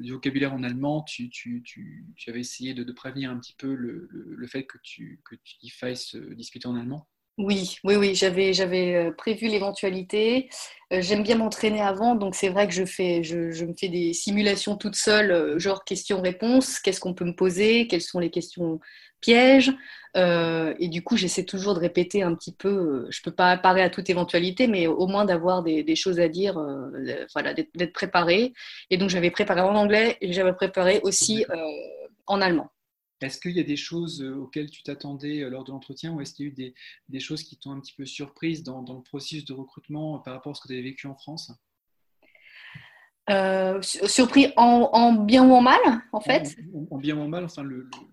du 0.00 0.12
vocabulaire 0.12 0.52
en 0.52 0.62
allemand. 0.62 1.02
Tu, 1.02 1.30
tu, 1.30 1.62
tu, 1.64 2.04
tu 2.16 2.30
avais 2.30 2.40
essayé 2.40 2.74
de, 2.74 2.92
prévenir 2.92 3.30
un 3.30 3.38
petit 3.38 3.54
peu 3.56 3.74
le, 3.74 4.08
le, 4.10 4.46
fait 4.46 4.64
que 4.64 4.76
tu, 4.82 5.20
que 5.24 5.36
tu 5.36 5.70
fasses 5.70 6.14
discuter 6.16 6.68
en 6.68 6.76
allemand? 6.76 7.08
Oui, 7.38 7.76
oui, 7.84 7.94
oui, 7.94 8.14
j'avais, 8.16 8.52
j'avais 8.52 9.12
prévu 9.16 9.46
l'éventualité. 9.46 10.50
J'aime 10.90 11.22
bien 11.22 11.36
m'entraîner 11.36 11.80
avant, 11.80 12.16
donc 12.16 12.34
c'est 12.34 12.48
vrai 12.48 12.66
que 12.66 12.74
je, 12.74 12.84
fais, 12.84 13.22
je, 13.22 13.52
je, 13.52 13.64
me 13.64 13.74
fais 13.78 13.88
des 13.88 14.12
simulations 14.12 14.76
toute 14.76 14.96
seule, 14.96 15.58
genre 15.58 15.84
questions-réponses, 15.84 16.80
qu'est-ce 16.80 16.98
qu'on 16.98 17.14
peut 17.14 17.26
me 17.26 17.36
poser, 17.36 17.86
quelles 17.86 18.02
sont 18.02 18.18
les 18.18 18.30
questions 18.30 18.80
piège. 19.20 19.72
Euh, 20.16 20.74
et 20.78 20.88
du 20.88 21.02
coup, 21.02 21.16
j'essaie 21.16 21.44
toujours 21.44 21.74
de 21.74 21.80
répéter 21.80 22.22
un 22.22 22.34
petit 22.34 22.52
peu. 22.52 22.68
Euh, 22.68 23.06
je 23.10 23.20
ne 23.20 23.24
peux 23.24 23.34
pas 23.34 23.50
apparaître 23.50 23.86
à 23.86 23.90
toute 23.90 24.10
éventualité, 24.10 24.66
mais 24.66 24.86
au 24.86 25.06
moins 25.06 25.24
d'avoir 25.24 25.62
des, 25.62 25.96
choses 25.96 26.18
à 26.18 26.28
dire, 26.28 26.58
euh, 26.58 26.90
voilà, 27.34 27.54
d'être 27.54 27.92
préparé. 27.92 28.52
Et 28.90 28.96
donc, 28.96 29.10
j'avais 29.10 29.30
préparé 29.30 29.60
en 29.60 29.74
anglais 29.74 30.16
et 30.20 30.32
j'avais 30.32 30.54
préparé 30.54 31.00
aussi 31.02 31.44
en 32.26 32.40
allemand. 32.40 32.70
Est-ce 33.20 33.40
qu'il 33.40 33.56
y 33.56 33.60
a 33.60 33.64
des 33.64 33.76
choses 33.76 34.22
auxquelles 34.22 34.70
tu 34.70 34.82
t'attendais 34.84 35.40
lors 35.50 35.64
de 35.64 35.72
l'entretien 35.72 36.12
ou 36.12 36.20
est-ce 36.20 36.34
qu'il 36.34 36.46
y 36.46 36.48
a 36.48 36.52
eu 36.52 36.74
des, 37.08 37.20
choses 37.20 37.42
qui 37.42 37.56
t'ont 37.56 37.72
un 37.72 37.80
petit 37.80 37.94
peu 37.94 38.06
surprise 38.06 38.62
dans, 38.62 38.80
le 38.80 39.02
processus 39.02 39.44
de 39.44 39.52
recrutement 39.52 40.18
par 40.20 40.34
rapport 40.34 40.52
à 40.52 40.54
ce 40.54 40.60
que 40.60 40.68
tu 40.68 40.74
avais 40.74 40.82
vécu 40.82 41.08
en 41.08 41.16
France? 41.16 41.52
Surpris 43.82 44.52
en, 44.56 45.12
bien 45.12 45.44
ou 45.44 45.52
en 45.52 45.60
mal, 45.60 45.80
en 46.12 46.20
fait? 46.20 46.56
En, 46.90 46.96
bien 46.96 47.16
ou 47.16 47.22
en 47.22 47.28
mal, 47.28 47.44
enfin, 47.44 47.64
le, 47.64 47.90
euh, 47.94 48.08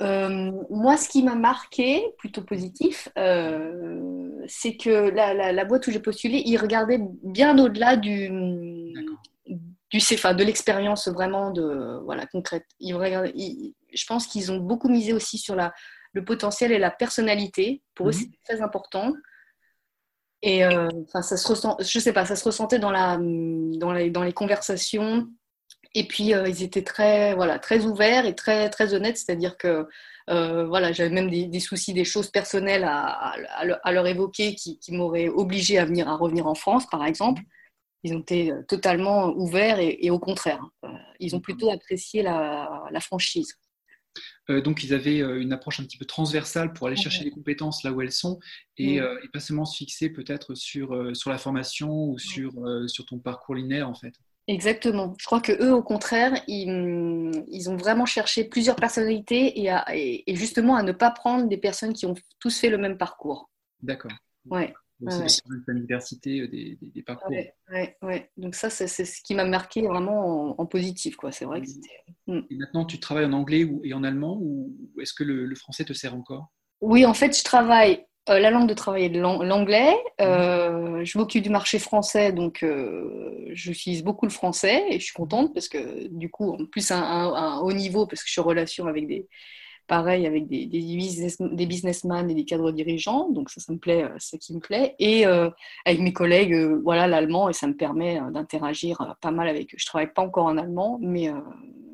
euh, 0.00 0.52
moi, 0.70 0.96
ce 0.96 1.08
qui 1.08 1.22
m'a 1.22 1.34
marqué, 1.34 2.14
plutôt 2.18 2.42
positif, 2.42 3.08
euh, 3.18 4.44
c'est 4.46 4.76
que 4.76 5.10
la, 5.10 5.64
boîte 5.64 5.86
où 5.86 5.90
j'ai 5.90 6.00
postulé, 6.00 6.42
ils 6.44 6.56
regardaient 6.56 7.00
bien 7.22 7.58
au-delà 7.58 7.96
du, 7.96 8.30
du 9.90 9.98
CFA, 9.98 10.34
de 10.34 10.44
l'expérience 10.44 11.08
vraiment 11.08 11.50
de, 11.50 12.00
voilà, 12.04 12.26
concrète. 12.26 12.64
Ils 12.78 12.94
je 13.92 14.06
pense 14.06 14.26
qu'ils 14.26 14.52
ont 14.52 14.58
beaucoup 14.58 14.88
misé 14.88 15.12
aussi 15.12 15.38
sur 15.38 15.56
la, 15.56 15.72
le 16.12 16.24
potentiel 16.24 16.70
et 16.70 16.78
la 16.78 16.90
personnalité. 16.90 17.82
Pour 17.94 18.08
eux, 18.08 18.12
mhm. 18.12 18.18
c'est 18.18 18.54
très 18.54 18.62
important. 18.62 19.14
Et 20.42 20.64
enfin, 20.64 21.22
ça 21.22 21.36
se 21.36 21.48
ressent, 21.48 21.76
je 21.80 21.98
sais 21.98 22.12
pas, 22.12 22.24
ça 22.24 22.36
se 22.36 22.44
ressentait 22.44 22.78
dans, 22.78 22.92
la, 22.92 23.18
dans, 23.18 23.92
les, 23.92 24.10
dans 24.10 24.22
les 24.22 24.32
conversations. 24.32 25.26
Et 25.94 26.06
puis, 26.06 26.34
euh, 26.34 26.48
ils 26.48 26.62
étaient 26.62 26.82
très, 26.82 27.34
voilà, 27.34 27.58
très 27.58 27.84
ouverts 27.84 28.26
et 28.26 28.34
très, 28.34 28.68
très 28.70 28.94
honnêtes, 28.94 29.16
c'est-à-dire 29.16 29.56
que 29.56 29.86
euh, 30.30 30.66
voilà, 30.66 30.92
j'avais 30.92 31.10
même 31.10 31.30
des, 31.30 31.60
soucis, 31.60 31.94
des 31.94 32.04
choses 32.04 32.30
personnelles 32.30 32.84
à, 32.84 33.34
à, 33.56 33.92
leur 33.92 34.06
évoquer 34.06 34.54
qui, 34.54 34.78
qui 34.78 34.92
m'auraient 34.92 35.28
obligé 35.28 35.78
à, 35.78 35.86
venir, 35.86 36.08
à 36.08 36.16
revenir 36.16 36.46
en 36.46 36.54
France, 36.54 36.86
par 36.90 37.04
exemple. 37.06 37.42
Ils 38.04 38.14
ont 38.14 38.20
été 38.20 38.52
euh, 38.52 38.62
totalement 38.68 39.30
ouverts 39.36 39.78
et, 39.80 40.10
au 40.10 40.18
contraire, 40.18 40.60
ils 41.18 41.34
ont 41.34 41.40
plutôt 41.40 41.70
apprécié 41.70 42.22
la, 42.22 42.84
la 42.90 43.00
franchise. 43.00 43.54
donc, 44.48 44.84
ils 44.84 44.92
avaient 44.92 45.20
une 45.20 45.52
approche 45.52 45.80
un 45.80 45.84
petit 45.84 45.96
peu 45.96 46.04
transversale 46.04 46.74
pour 46.74 46.86
aller 46.86 46.96
chercher 46.96 47.24
les 47.24 47.30
compétences 47.30 47.82
là 47.82 47.92
où 47.92 48.02
elles 48.02 48.12
sont 48.12 48.38
et, 48.76 48.96
et 48.96 49.28
pas 49.32 49.40
seulement 49.40 49.64
se 49.64 49.78
fixer 49.78 50.10
peut-être 50.10 50.54
sur, 50.54 51.16
sur 51.16 51.30
la 51.30 51.38
formation 51.38 51.90
ou 51.90 52.18
sur, 52.18 52.52
sur 52.86 53.06
ton 53.06 53.18
parcours 53.18 53.54
linéaire 53.54 53.88
en 53.88 53.94
fait. 53.94 54.14
Exactement. 54.48 55.14
Je 55.18 55.26
crois 55.26 55.42
que 55.42 55.52
eux, 55.62 55.74
au 55.74 55.82
contraire, 55.82 56.32
ils, 56.48 57.68
ont 57.68 57.76
vraiment 57.76 58.06
cherché 58.06 58.44
plusieurs 58.44 58.76
personnalités 58.76 59.60
et, 59.60 60.24
et, 60.26 60.34
justement 60.34 60.74
à 60.74 60.82
ne 60.82 60.92
pas 60.92 61.10
prendre 61.10 61.46
des 61.48 61.58
personnes 61.58 61.92
qui 61.92 62.06
ont 62.06 62.14
tous 62.40 62.58
fait 62.58 62.70
le 62.70 62.78
même 62.78 62.96
parcours. 62.96 63.50
D'accord. 63.82 64.10
Ouais. 64.46 64.72
c'est 65.06 65.42
diversité 65.74 66.40
euh, 66.40 66.48
des, 66.48 66.78
des, 66.80 67.02
parcours. 67.02 67.30
Ouais, 67.30 67.96
ouais, 68.00 68.30
Donc 68.38 68.54
ça, 68.54 68.70
c'est 68.70 68.88
ce 68.88 69.22
qui 69.22 69.34
m'a 69.34 69.44
marqué 69.44 69.82
vraiment 69.82 70.58
en, 70.58 70.66
positif. 70.66 71.16
Quoi. 71.16 71.30
C'est 71.30 71.44
vrai 71.44 71.60
que 71.60 71.68
hmm. 72.26 72.46
Et 72.48 72.56
maintenant, 72.56 72.86
tu 72.86 72.98
travailles 72.98 73.26
en 73.26 73.34
anglais 73.34 73.64
ou, 73.64 73.82
et 73.84 73.92
en 73.92 74.02
allemand 74.02 74.38
ou 74.40 74.74
est-ce 74.98 75.12
que 75.12 75.24
le, 75.24 75.44
le 75.44 75.54
français 75.56 75.84
te 75.84 75.92
sert 75.92 76.14
encore? 76.14 76.50
Oui, 76.80 77.04
en 77.04 77.14
fait, 77.14 77.36
je 77.36 77.44
travaille 77.44 78.06
euh, 78.30 78.38
la 78.38 78.50
langue 78.50 78.68
de 78.68 78.74
travail 78.74 79.04
est 79.04 79.08
l'anglais. 79.08 79.94
Euh, 80.20 81.04
je 81.04 81.18
m'occupe 81.18 81.42
du 81.42 81.50
marché 81.50 81.78
français, 81.78 82.32
donc 82.32 82.62
euh, 82.62 83.44
j'utilise 83.48 84.02
beaucoup 84.02 84.26
le 84.26 84.30
français 84.30 84.84
et 84.90 84.98
je 84.98 85.04
suis 85.04 85.14
contente 85.14 85.54
parce 85.54 85.68
que 85.68 86.08
du 86.08 86.30
coup, 86.30 86.52
en 86.52 86.66
plus, 86.66 86.90
un, 86.90 87.02
un, 87.02 87.60
haut 87.60 87.72
niveau, 87.72 88.06
parce 88.06 88.22
que 88.22 88.28
je 88.28 88.32
suis 88.32 88.40
en 88.40 88.44
relation 88.44 88.86
avec 88.86 89.06
des, 89.06 89.28
pareil, 89.86 90.26
avec 90.26 90.46
des, 90.48 90.66
des, 90.66 90.80
business, 90.80 91.38
des 91.40 91.66
businessmen 91.66 92.30
et 92.30 92.34
des 92.34 92.44
cadres 92.44 92.72
dirigeants, 92.72 93.30
donc 93.30 93.50
ça, 93.50 93.60
ça 93.60 93.72
me 93.72 93.78
plaît, 93.78 94.04
c'est 94.18 94.40
ce 94.42 94.46
qui 94.46 94.54
me 94.54 94.60
plaît. 94.60 94.94
Et 94.98 95.24
avec 95.24 96.00
mes 96.00 96.12
collègues, 96.12 96.54
voilà, 96.82 97.06
l'allemand, 97.06 97.48
et 97.48 97.52
ça 97.52 97.66
me 97.66 97.74
permet 97.74 98.20
d'interagir 98.32 99.16
pas 99.20 99.30
mal 99.30 99.48
avec 99.48 99.74
eux. 99.74 99.78
Je 99.78 99.86
travaille 99.86 100.12
pas 100.12 100.22
encore 100.22 100.46
en 100.46 100.58
allemand, 100.58 100.98
mais, 101.00 101.30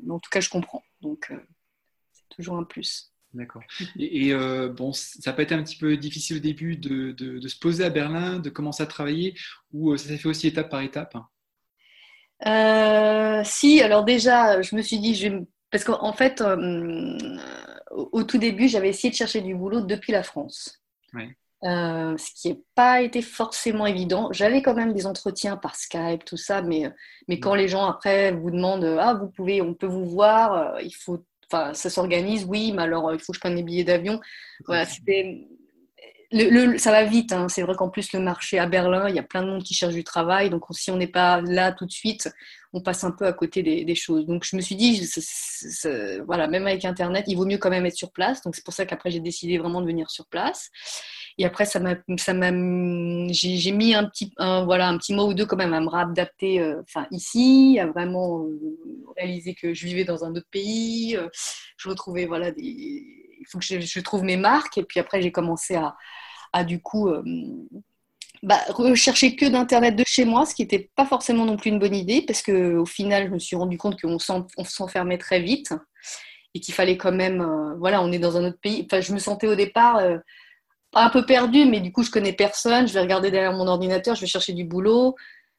mais 0.03 0.13
en 0.13 0.19
tout 0.19 0.29
cas, 0.29 0.41
je 0.41 0.49
comprends. 0.49 0.83
Donc, 1.01 1.31
c'est 2.13 2.35
toujours 2.35 2.57
un 2.57 2.63
plus. 2.63 3.14
D'accord. 3.35 3.61
Et, 3.99 4.33
euh, 4.33 4.69
bon, 4.69 4.93
ça 4.93 5.29
n'a 5.29 5.33
pas 5.33 5.43
été 5.43 5.53
un 5.53 5.61
petit 5.61 5.75
peu 5.75 5.97
difficile 5.97 6.37
au 6.37 6.39
début 6.39 6.77
de, 6.77 7.11
de, 7.11 7.47
se 7.47 7.59
poser 7.59 7.83
à 7.83 7.89
Berlin, 7.89 8.39
de 8.39 8.49
commencer 8.49 8.81
à 8.81 8.85
travailler, 8.85 9.35
ou 9.73 9.91
euh, 9.91 9.97
ça 9.97 10.07
s'est 10.07 10.17
fait 10.17 10.29
aussi 10.29 10.47
étape 10.47 10.69
par 10.69 10.81
étape? 10.81 11.17
Euh, 12.45 13.41
Si, 13.43 13.81
alors 13.81 14.05
déjà, 14.05 14.61
je 14.61 14.73
me 14.75 14.81
suis 14.81 14.99
dit, 14.99 15.15
je... 15.15 15.27
parce 15.69 15.83
qu'en 15.83 16.13
fait, 16.13 16.41
au, 17.91 18.23
tout 18.23 18.37
début, 18.37 18.69
j'avais 18.69 18.89
essayé 18.89 19.11
de 19.11 19.15
chercher 19.15 19.41
du 19.41 19.53
boulot 19.53 19.81
depuis 19.81 20.13
la 20.13 20.23
France. 20.23 20.81
Euh, 21.63 22.15
ce 22.17 22.29
qui 22.35 22.49
n'a 22.49 22.55
pas 22.75 23.01
été 23.01 23.21
forcément 23.21 23.85
évident. 23.85 24.29
J'avais 24.31 24.61
quand 24.61 24.75
même 24.75 24.93
des 24.93 25.07
entretiens 25.07 25.57
par 25.57 25.75
Skype, 25.75 26.23
tout 26.23 26.37
ça, 26.37 26.61
mais, 26.61 26.93
mais 27.27 27.39
quand 27.39 27.55
les 27.55 27.67
gens 27.67 27.85
après 27.85 28.31
vous 28.31 28.51
demandent 28.51 28.97
Ah, 28.99 29.13
vous 29.15 29.27
pouvez, 29.27 29.61
on 29.61 29.73
peut 29.73 29.87
vous 29.87 30.05
voir, 30.05 30.79
il 30.81 30.93
faut, 30.93 31.25
enfin, 31.55 31.73
ça 31.73 31.89
s'organise, 31.89 32.45
oui, 32.47 32.73
mais 32.73 32.83
alors 32.83 33.13
il 33.13 33.19
faut 33.19 33.31
que 33.31 33.37
je 33.37 33.39
prenne 33.39 33.55
les 33.55 33.63
billets 33.63 33.83
d'avion. 33.83 34.19
Voilà, 34.65 34.85
c'était 34.85 35.47
le, 36.31 36.77
ça 36.77 36.91
va 36.91 37.03
vite. 37.03 37.31
Hein. 37.33 37.47
C'est 37.49 37.61
vrai 37.61 37.75
qu'en 37.75 37.89
plus, 37.89 38.11
le 38.13 38.19
marché 38.19 38.59
à 38.59 38.67
Berlin, 38.67 39.07
il 39.09 39.15
y 39.15 39.19
a 39.19 39.23
plein 39.23 39.41
de 39.41 39.47
monde 39.47 39.63
qui 39.63 39.73
cherche 39.73 39.93
du 39.93 40.03
travail. 40.03 40.49
Donc, 40.49 40.63
si 40.71 40.91
on 40.91 40.97
n'est 40.97 41.07
pas 41.07 41.41
là 41.41 41.71
tout 41.71 41.85
de 41.85 41.91
suite, 41.91 42.29
on 42.73 42.81
passe 42.81 43.03
un 43.03 43.11
peu 43.11 43.25
à 43.25 43.33
côté 43.33 43.63
des, 43.63 43.95
choses. 43.95 44.25
Donc, 44.25 44.43
je 44.43 44.55
me 44.55 44.61
suis 44.61 44.75
dit, 44.75 45.07
voilà, 46.25 46.47
même 46.47 46.67
avec 46.67 46.83
Internet, 46.83 47.25
il 47.27 47.35
vaut 47.35 47.45
mieux 47.45 47.57
quand 47.57 47.69
même 47.69 47.85
être 47.85 47.95
sur 47.95 48.11
place. 48.11 48.41
Donc, 48.41 48.55
c'est 48.55 48.65
pour 48.65 48.73
ça 48.73 48.85
qu'après, 48.85 49.11
j'ai 49.11 49.19
décidé 49.19 49.57
vraiment 49.57 49.81
de 49.81 49.87
venir 49.87 50.09
sur 50.09 50.25
place. 50.25 50.71
Et 51.37 51.45
après, 51.45 51.65
ça 51.65 51.79
m'a, 51.79 51.95
ça 52.17 52.33
m'a, 52.33 52.47
j'ai, 53.31 53.71
mis 53.71 53.93
un 53.93 54.05
petit, 54.05 54.33
voilà, 54.37 54.87
un 54.87 54.97
petit 54.97 55.13
mot 55.13 55.27
ou 55.27 55.33
deux 55.33 55.45
quand 55.45 55.57
même 55.57 55.73
à 55.73 55.81
me 55.81 55.89
réadapter, 55.89 56.61
euh, 56.61 56.81
enfin 56.81 57.07
ici, 57.11 57.77
à 57.79 57.87
vraiment 57.87 58.45
euh, 58.45 58.57
réaliser 59.17 59.53
que 59.53 59.73
je 59.73 59.85
vivais 59.85 60.05
dans 60.05 60.23
un 60.23 60.33
autre 60.33 60.47
pays. 60.49 61.17
Euh, 61.17 61.27
je 61.77 61.89
retrouvais 61.89 62.25
voilà 62.25 62.51
des 62.51 62.61
il 62.63 63.45
faut 63.49 63.59
que 63.59 63.65
je, 63.65 63.99
trouve 63.99 64.23
mes 64.23 64.37
marques. 64.37 64.77
Et 64.77 64.83
puis 64.83 64.99
après, 64.99 65.21
j'ai 65.21 65.31
commencé 65.31 65.77
à, 66.53 66.63
du 66.63 66.81
coup 66.81 67.11
bah, 68.41 68.59
rechercher 68.69 69.35
que 69.35 69.45
d'Internet 69.45 69.95
de 69.95 70.03
chez 70.07 70.25
moi, 70.25 70.45
ce 70.45 70.55
qui 70.55 70.63
n'était 70.63 70.89
pas 70.95 71.05
forcément 71.05 71.45
non 71.45 71.57
plus 71.57 71.69
une 71.69 71.77
bonne 71.77 71.93
idée, 71.93 72.23
parce 72.25 72.41
qu'au 72.41 72.85
final, 72.85 73.27
je 73.27 73.33
me 73.33 73.39
suis 73.39 73.55
rendu 73.55 73.77
compte 73.77 74.01
qu'on 74.01 74.17
s'enfermait 74.17 75.17
très 75.17 75.41
vite 75.41 75.73
et 76.55 76.59
qu'il 76.59 76.73
fallait 76.73 76.97
quand 76.97 77.11
même, 77.11 77.75
voilà, 77.77 78.01
on 78.01 78.11
est 78.11 78.19
dans 78.19 78.37
un 78.37 78.45
autre 78.45 78.59
pays. 78.59 78.87
Enfin, 78.89 79.01
je 79.01 79.13
me 79.13 79.19
sentais 79.19 79.47
au 79.47 79.55
départ 79.55 80.01
un 80.95 81.09
peu 81.09 81.25
perdue, 81.25 81.65
mais 81.65 81.81
du 81.81 81.91
coup, 81.91 82.03
je 82.03 82.11
connais 82.11 82.33
personne. 82.33 82.87
Je 82.87 82.93
vais 82.93 83.01
regarder 83.01 83.31
derrière 83.31 83.53
mon 83.53 83.67
ordinateur, 83.67 84.15
je 84.15 84.21
vais 84.21 84.27
chercher 84.27 84.53
du 84.53 84.63
boulot. 84.63 85.15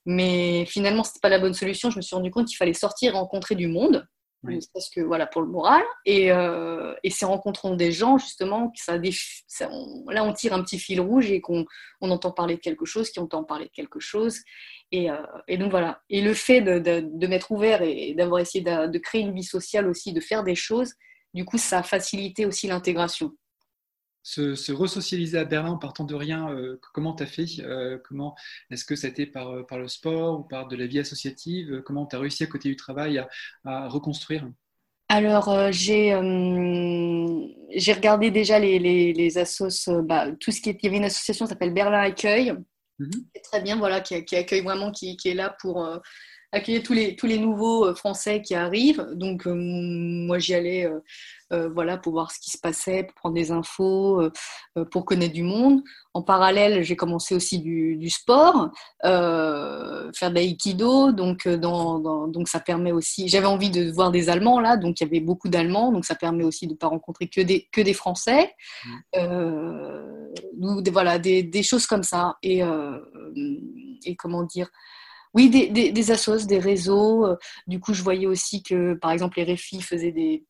Mais 0.06 0.64
finalement, 0.66 1.02
ce 1.04 1.10
n'était 1.10 1.20
pas 1.20 1.28
la 1.28 1.38
bonne 1.38 1.54
solution. 1.54 1.90
Je 1.90 1.96
me 1.96 2.02
suis 2.02 2.16
rendu 2.16 2.30
compte 2.30 2.46
qu'il 2.46 2.56
fallait 2.56 2.74
sortir 2.74 3.14
et 3.14 3.16
rencontrer 3.16 3.54
du 3.54 3.68
monde 3.68 4.06
parce 4.72 4.88
que 4.90 5.00
voilà 5.00 5.26
pour 5.26 5.42
le 5.42 5.48
moral 5.48 5.82
et, 6.04 6.30
euh, 6.30 6.94
et 7.02 7.10
c'est 7.10 7.26
rencontrant 7.26 7.74
des 7.74 7.92
gens 7.92 8.18
justement 8.18 8.72
ça, 8.76 8.96
là 8.96 10.24
on 10.24 10.32
tire 10.32 10.52
un 10.52 10.62
petit 10.62 10.78
fil 10.78 11.00
rouge 11.00 11.30
et 11.30 11.40
qu'on 11.40 11.64
on 12.00 12.10
entend 12.10 12.30
parler 12.30 12.56
de 12.56 12.60
quelque 12.60 12.84
chose 12.84 13.10
qui 13.10 13.20
entend 13.20 13.44
parler 13.44 13.66
de 13.66 13.70
quelque 13.70 14.00
chose 14.00 14.38
et, 14.92 15.10
euh, 15.10 15.16
et 15.48 15.58
donc 15.58 15.70
voilà 15.70 16.02
et 16.10 16.22
le 16.22 16.34
fait 16.34 16.60
de, 16.60 16.78
de, 16.78 17.26
m'être 17.26 17.50
ouvert 17.50 17.82
et 17.82 18.14
d'avoir 18.14 18.40
essayé 18.40 18.62
de, 18.62 18.86
de, 18.86 18.98
créer 18.98 19.22
une 19.22 19.34
vie 19.34 19.44
sociale 19.44 19.88
aussi 19.88 20.12
de 20.12 20.20
faire 20.20 20.44
des 20.44 20.54
choses 20.54 20.94
du 21.34 21.44
coup 21.44 21.58
ça 21.58 21.78
a 21.78 21.82
facilité 21.82 22.46
aussi 22.46 22.68
l'intégration 22.68 23.32
se, 24.26 24.56
se 24.56 24.72
resocialiser 24.72 25.38
à 25.38 25.44
Berlin 25.44 25.70
en 25.70 25.78
partant 25.78 26.02
de 26.02 26.16
rien, 26.16 26.50
euh, 26.50 26.80
comment 26.92 27.14
tu 27.14 27.22
as 27.22 27.26
fait 27.26 27.46
euh, 27.60 27.96
comment 28.02 28.34
Est-ce 28.72 28.84
que 28.84 28.96
c'était 28.96 29.24
par, 29.24 29.50
euh, 29.50 29.62
par 29.62 29.78
le 29.78 29.86
sport 29.86 30.40
ou 30.40 30.42
par 30.42 30.66
de 30.66 30.74
la 30.74 30.88
vie 30.88 30.98
associative 30.98 31.80
Comment 31.86 32.06
tu 32.06 32.16
as 32.16 32.18
réussi 32.18 32.42
à 32.42 32.48
côté 32.48 32.68
du 32.68 32.74
travail 32.74 33.24
à, 33.64 33.88
reconstruire? 33.88 34.50
Alors, 35.08 35.70
j'ai 35.70 36.08
j'ai 37.76 37.92
regardé 37.92 38.32
déjà 38.32 38.58
les, 38.58 38.80
les, 38.80 39.12
les 39.12 39.38
assos, 39.38 40.02
bah, 40.02 40.32
tout 40.40 40.50
ce 40.50 40.60
qui 40.60 40.70
est, 40.70 40.78
il 40.82 40.86
y 40.86 40.88
avait 40.88 40.96
une 40.96 41.04
association 41.04 41.44
qui 41.44 41.50
s'appelle 41.50 41.72
Berlin 41.72 42.00
Accueil, 42.00 42.52
mmh 42.98 43.10
très 43.44 43.62
bien, 43.62 43.76
voilà, 43.76 44.00
qui, 44.00 44.24
qui, 44.24 44.34
accueille 44.34 44.62
vraiment, 44.62 44.90
qui, 44.90 45.16
qui 45.16 45.28
est 45.28 45.34
là 45.34 45.56
pour 45.60 45.88
accueillir 46.56 46.82
tous 46.82 46.92
les, 46.92 47.16
tous 47.16 47.26
les 47.26 47.38
nouveaux 47.38 47.94
Français 47.94 48.42
qui 48.42 48.54
arrivent. 48.54 49.06
Donc, 49.14 49.46
moi, 49.46 50.38
j'y 50.38 50.54
allais 50.54 50.88
euh, 51.52 51.68
voilà, 51.68 51.96
pour 51.96 52.12
voir 52.12 52.32
ce 52.32 52.40
qui 52.40 52.50
se 52.50 52.58
passait, 52.58 53.04
pour 53.04 53.14
prendre 53.14 53.36
des 53.36 53.52
infos, 53.52 54.20
euh, 54.20 54.32
euh, 54.76 54.84
pour 54.84 55.04
connaître 55.04 55.32
du 55.32 55.44
monde. 55.44 55.80
En 56.12 56.22
parallèle, 56.22 56.82
j'ai 56.82 56.96
commencé 56.96 57.36
aussi 57.36 57.60
du, 57.60 58.10
sport, 58.10 58.70
faire 59.02 60.30
de 60.30 60.34
l'aïkido, 60.34 61.12
donc, 61.12 61.46
donc 61.46 62.48
ça 62.48 62.58
permet 62.58 62.90
aussi. 62.90 63.28
J'avais 63.28 63.46
envie 63.46 63.70
de 63.70 63.92
voir 63.92 64.10
des 64.10 64.28
Allemands 64.28 64.58
là, 64.58 64.76
donc 64.76 64.98
il 64.98 65.04
y 65.04 65.06
avait 65.06 65.20
beaucoup 65.20 65.48
d'Allemands, 65.48 65.92
donc 65.92 66.04
ça 66.04 66.14
permet 66.14 66.42
aussi 66.42 66.66
de 66.66 66.72
ne 66.72 66.76
pas 66.76 66.88
rencontrer 66.88 67.28
que 67.28 67.42
des, 67.42 67.68
que 67.70 67.82
des 67.82 67.92
Français. 67.92 68.54
Mmh. 69.14 70.88
voilà, 70.90 71.18
des, 71.18 71.62
choses 71.62 71.86
comme 71.86 72.02
ça. 72.02 72.36
Et, 72.42 72.62
et 74.06 74.16
comment 74.16 74.42
dire 74.42 74.70
oui, 75.36 75.50
des, 75.50 75.68
des, 75.68 75.92
des 75.92 76.58
réseaux. 76.58 77.26
Du 77.66 77.78
coup, 77.78 77.92
je 77.92 78.02
voyais 78.02 78.26
aussi 78.26 78.62
que, 78.62 78.94
par 78.94 79.10
exemple, 79.10 79.36
les 79.36 79.44
réfis 79.44 79.82
faisaient 79.82 80.10
des, 80.10 80.42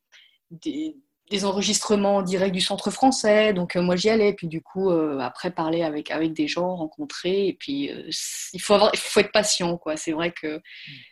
enregistrements 1.42 2.16
en 2.16 2.22
direct 2.22 2.54
du 2.54 2.60
centre 2.60 2.92
français. 2.92 3.52
Donc 3.52 3.74
euh, 3.74 3.82
moi 3.82 3.96
j'y 3.96 4.10
allais, 4.10 4.32
puis 4.32 4.46
du 4.46 4.62
coup 4.62 4.90
euh, 4.90 5.18
après 5.18 5.50
parler 5.50 5.82
avec, 5.82 6.12
des 6.32 6.46
gens, 6.46 6.76
rencontrer, 6.76 7.48
et 7.48 7.54
puis 7.54 7.90
euh, 7.90 8.08
il, 8.52 8.60
faut 8.60 8.74
avoir, 8.74 8.92
il 8.94 9.00
faut 9.00 9.18
être 9.18 9.32
patient. 9.32 9.80
C'est 9.96 10.12
vrai 10.12 10.30
que 10.30 10.60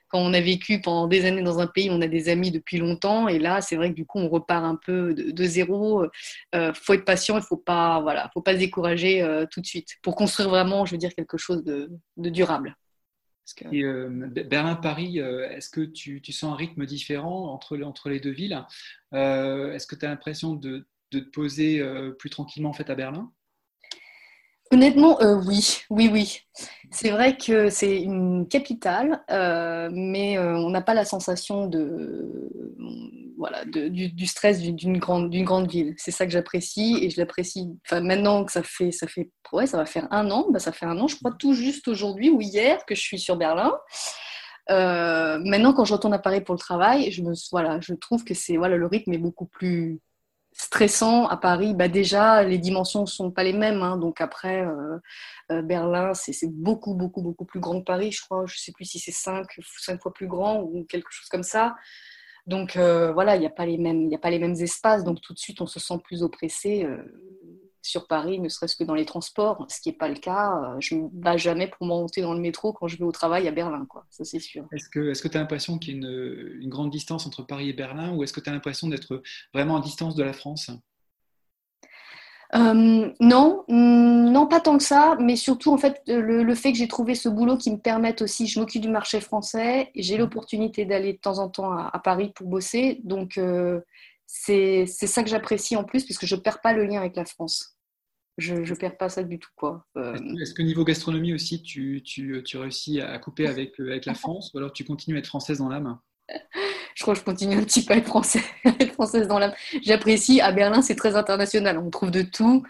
quand 0.07 0.21
on 0.21 0.33
a 0.35 0.41
vécu 0.41 0.81
pendant 0.81 1.09
des 1.09 1.25
années 1.25 1.43
dans 1.43 1.59
un 1.59 1.67
pays, 1.67 1.91
on 1.91 2.01
a 2.01 2.07
des 2.07 2.29
amis 2.29 2.53
depuis 2.53 2.79
longtemps, 2.79 3.27
et 3.27 3.41
là 3.41 3.61
c'est 3.61 3.75
vrai 3.75 3.91
que 3.91 3.97
du 3.97 4.07
coup 4.07 4.21
on 4.21 4.29
repart 4.29 4.65
un 4.65 4.77
peu 4.77 5.15
de, 5.15 5.45
zéro. 5.45 6.05
Il 6.53 6.73
faut 6.75 6.93
être 6.93 7.05
patient, 7.05 7.37
il 7.37 7.43
faut 7.43 7.57
pas 7.57 8.01
voilà, 8.01 8.31
faut 8.35 8.43
pas 8.43 8.53
se 8.53 8.59
décourager 8.59 9.27
tout 9.51 9.61
de 9.61 9.67
suite 9.67 9.97
pour 10.01 10.15
construire 10.15 10.49
vraiment, 10.49 10.87
je 10.87 10.93
veux 10.93 10.99
dire 10.99 11.15
quelque 11.17 11.39
chose 11.39 11.65
de 11.65 11.91
durable. 12.31 12.77
Euh, 13.73 14.09
Berlin-Paris, 14.29 15.21
euh, 15.21 15.49
est-ce 15.51 15.69
que 15.71 15.83
tu, 15.83 16.21
sens 16.33 16.53
un 16.53 16.57
rythme 16.57 16.87
différent 16.87 17.53
entre, 17.53 18.09
les 18.09 18.21
deux 18.21 18.31
villes? 18.31 18.65
Euh, 19.13 19.73
Est-ce 19.73 19.87
que 19.87 19.97
tu 19.97 20.05
as 20.05 20.09
l'impression 20.09 20.55
de, 20.55 20.87
de, 21.11 21.21
te 21.21 21.31
poser 21.31 21.83
plus 22.19 22.31
tranquillement 22.31 22.71
en 22.71 22.75
fait 22.75 22.91
à 22.91 22.95
Berlin? 22.95 23.33
Honnêtement, 24.75 25.21
euh, 25.21 25.37
oui, 25.37 25.83
oui, 25.89 26.11
oui. 26.13 26.41
C'est 26.91 27.11
vrai 27.11 27.37
que 27.37 27.71
c'est 27.71 28.03
une 28.03 28.49
capitale, 28.49 29.23
euh, 29.31 29.89
mais 29.93 30.37
euh, 30.37 30.57
on 30.57 30.69
n'a 30.71 30.83
pas 30.83 30.95
la 30.95 31.05
sensation 31.05 31.69
de, 31.69 32.51
voilà, 33.39 33.65
du, 33.67 34.27
stress 34.27 34.61
d'une 34.61 34.99
grande, 34.99 35.31
d'une 35.31 35.45
grande 35.45 35.71
ville. 35.71 35.95
C'est 35.97 36.11
ça 36.11 36.27
que 36.27 36.33
j'apprécie 36.33 36.99
et 37.01 37.11
je 37.11 37.21
l'apprécie. 37.21 37.79
Enfin, 37.87 38.01
maintenant 38.01 38.45
que 38.45 38.51
ça 38.51 38.65
fait, 38.65 38.91
ça 38.91 39.07
fait, 39.07 39.31
ouais, 39.53 39.69
ça 39.69 39.77
va 39.77 39.87
faire 39.87 40.09
un 40.11 40.29
an. 40.33 40.47
Bah, 40.51 40.59
ça 40.59 40.73
fait 40.73 40.87
un 40.87 40.99
an, 40.99 41.07
je 41.07 41.15
crois, 41.19 41.31
tout 41.39 41.55
juste 41.55 41.87
aujourd'hui 41.87 42.31
ou 42.31 42.41
hier 42.41 42.85
que 42.85 42.97
je 42.97 43.01
suis 43.01 43.21
sur 43.21 43.37
Berlin. 43.37 43.73
maintenant, 44.69 45.73
quand 45.73 45.85
je 45.85 45.93
retourne 45.93 46.15
à 46.15 46.19
Paris 46.19 46.41
pour 46.41 46.57
le 46.57 46.61
travail, 46.61 47.13
je 47.13 47.23
me, 47.23 47.33
voilà, 47.53 47.79
je 47.81 47.95
trouve 47.95 48.25
que 48.25 48.35
c'est, 48.35 48.57
voilà, 48.57 48.77
le 48.77 48.87
rythme 48.87 49.13
est 49.13 49.19
beaucoup 49.19 49.47
plus 49.47 50.01
stressant 50.55 51.27
à 51.27 51.37
Paris, 51.37 51.75
bah 51.75 51.89
déjà 51.89 52.45
les 52.45 52.59
dimensions 52.59 53.03
ne 53.03 53.07
sont 53.07 53.31
pas 53.31 53.43
les 53.43 53.53
mêmes. 53.53 53.83
Hein. 53.83 53.97
donc 53.97 54.21
après, 54.21 54.65
euh, 54.65 54.99
euh, 55.53 55.63
Berlin, 55.63 56.15
c'est 56.15 56.47
beaucoup, 56.47 56.95
beaucoup, 56.95 57.23
beaucoup 57.23 57.45
plus 57.45 57.61
grand 57.61 57.81
que 57.81 57.85
Paris, 57.85 58.13
je 58.13 58.23
crois. 58.23 58.45
Je 58.47 58.57
sais 58.57 58.73
plus 58.73 58.85
si 58.85 58.99
c'est 59.01 59.13
cinq, 59.13 59.47
cinq 59.79 60.01
fois 60.01 60.15
plus 60.15 60.29
grand 60.29 60.63
ou 60.63 60.85
quelque 60.89 61.11
chose 61.11 61.29
comme 61.29 61.43
ça. 61.43 61.75
Donc 62.47 62.77
euh, 62.77 63.13
voilà, 63.13 63.37
il 63.37 63.41
n'y 63.41 63.47
a, 63.47 63.51
pas 63.51 63.67
les 63.67 63.79
mêmes, 63.79 64.11
a 64.15 64.19
pas 64.19 64.31
les 64.31 64.39
mêmes 64.39 64.55
espaces. 64.55 65.03
Donc 65.05 65.21
tout 65.21 65.35
de 65.35 65.39
suite, 65.39 65.61
on 65.61 65.67
se 65.67 65.81
sent 65.81 65.99
plus 66.05 66.23
oppressé 66.23 66.87
sur 67.85 68.07
Paris, 68.07 68.41
ne 68.41 68.49
serait-ce 68.49 68.77
que 68.77 68.85
dans 68.85 68.95
les 68.95 69.05
transports, 69.05 69.67
ce 69.69 69.81
qui 69.81 69.91
n'est 69.91 69.97
pas 69.97 70.09
le 70.09 70.17
cas. 70.17 70.53
Euh, 70.57 70.77
je 70.81 70.95
ne 70.95 71.03
me 71.03 71.09
bats 71.13 71.37
jamais 71.37 71.69
pour 71.69 71.87
monter 71.87 72.23
dans 72.23 72.35
le 72.35 72.41
métro 72.41 72.73
quand 72.73 72.89
je 72.89 72.97
vais 72.97 73.05
au 73.05 73.13
travail 73.13 73.47
à 73.47 73.53
Berlin, 73.53 73.87
quoi. 73.89 74.07
ça 74.11 74.25
c'est 74.25 74.41
sûr. 74.41 74.67
Est-ce 74.73 74.89
que 74.89 75.29
tu 75.29 75.37
as 75.37 75.41
l'impression 75.41 75.79
qu'il 75.79 75.95
y 75.95 75.97
a 75.97 75.99
une, 75.99 76.59
une, 76.61 76.69
grande 76.69 76.91
distance 76.91 77.27
entre 77.27 77.43
Paris 77.43 77.69
et 77.69 77.73
Berlin 77.73 78.15
ou 78.15 78.23
est-ce 78.23 78.33
que 78.33 78.41
tu 78.41 78.51
as 78.51 78.53
l'impression 78.53 78.89
d'être 78.89 79.23
vraiment 79.53 79.77
à 79.77 79.81
distance 79.81 80.15
de 80.15 80.23
la 80.23 80.33
France? 80.33 80.71
Euh, 82.55 83.11
non, 83.19 83.65
non, 83.69 84.47
pas 84.47 84.61
tant 84.61 84.79
que 84.79 84.85
ça, 84.85 85.17
mais 85.19 85.35
surtout 85.35 85.73
en 85.73 85.79
fait 85.79 86.01
le, 86.07 86.55
fait 86.55 86.71
que 86.71 86.79
j'ai 86.79 86.87
trouvé 86.87 87.17
ce 87.17 87.29
boulot 87.29 87.57
qui 87.57 87.73
me 87.73 87.79
permette 87.79 88.23
aussi, 88.23 88.47
je 88.47 88.61
m'occupe 88.61 88.83
du 88.83 88.89
marché 88.89 89.21
français, 89.21 89.91
j'ai 89.97 90.17
mmh. 90.17 90.21
l'opportunité 90.21 90.85
d'aller 90.85 91.15
de 91.15 91.19
temps 91.19 91.39
en 91.39 91.49
temps 91.49 91.73
à, 91.73 91.99
Paris 91.99 92.33
pour 92.35 92.47
bosser, 92.47 93.01
donc 93.03 93.39
euh, 93.39 93.81
c'est 94.27 94.87
ça 94.87 95.25
que 95.25 95.31
j'apprécie 95.31 95.75
en 95.75 95.83
plus 95.83 96.05
puisque 96.05 96.27
je 96.27 96.37
ne 96.37 96.41
perds 96.41 96.61
pas 96.61 96.73
le 96.73 96.85
lien 96.85 97.01
avec 97.01 97.17
la 97.17 97.25
France 97.25 97.74
je 98.39 98.55
ne 98.55 98.75
perds 98.75 98.97
pas 98.97 99.09
ça 99.09 99.23
du 99.23 99.39
tout. 99.39 99.51
quoi. 99.57 99.87
Euh, 99.97 100.17
est-ce 100.41 100.55
que 100.55 100.63
niveau 100.63 100.85
gastronomie 100.85 101.33
aussi, 101.33 101.63
tu, 101.63 102.03
tu, 102.05 102.43
tu 102.45 102.57
réussis 102.57 103.01
à 103.01 103.19
couper 103.19 103.47
avec, 103.47 103.79
euh, 103.81 103.91
avec 103.91 104.07
la 104.07 104.15
France 104.15 104.53
ou 104.53 104.59
alors 104.59 104.73
tu 104.73 104.85
continues 104.85 105.17
à 105.17 105.19
être 105.21 105.27
française 105.27 105.59
dans 105.59 105.69
l'âme? 105.69 105.99
Je 106.95 107.03
crois 107.03 107.15
que 107.15 107.21
je 107.21 107.25
continue 107.25 107.57
un 107.57 107.65
petit 107.65 107.85
peu 107.85 107.95
à 107.95 107.97
être, 107.97 108.07
français, 108.07 108.41
française 108.95 109.29
dans 109.29 109.39
l'âme. 109.39 109.53
J'apprécie, 109.83 110.41
à 110.41 110.53
Berlin, 110.53 110.81
c'est 110.81 110.95
très 110.95 111.17
international, 111.17 111.79
on 111.79 111.91
trouve 111.91 112.11
de 112.11 112.23
tout. 112.23 112.65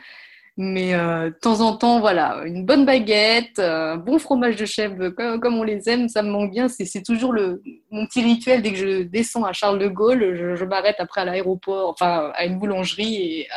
Mais 0.57 0.94
euh, 0.94 1.31
de 1.31 1.35
temps 1.35 1.61
en 1.61 1.77
temps, 1.77 1.98
voilà, 1.98 2.42
une 2.46 2.64
bonne 2.64 2.87
baguette, 2.87 3.59
un 3.59 3.96
bon 3.96 4.20
fromage 4.20 4.55
de 4.55 4.64
chèvre, 4.64 5.09
comme, 5.09 5.59
on 5.59 5.64
les 5.64 5.88
aime, 5.88 6.09
ça 6.09 6.22
me 6.22 6.31
manque 6.31 6.53
bien. 6.53 6.68
C'est 6.68 7.03
toujours 7.03 7.33
le, 7.33 7.61
mon 7.90 8.07
petit 8.07 8.22
rituel. 8.22 8.62
Dès 8.62 8.70
que 8.70 8.79
je 8.79 9.03
descends 9.03 9.44
à 9.44 9.53
Charles 9.53 9.81
de 9.81 9.88
Gaulle, 9.88 10.55
je, 10.57 10.64
m'arrête 10.64 10.96
après 11.00 11.22
à 11.22 11.24
l'aéroport, 11.24 11.90
enfin 11.90 12.31
à 12.35 12.44
une 12.44 12.59
boulangerie 12.59 13.16
et 13.16 13.48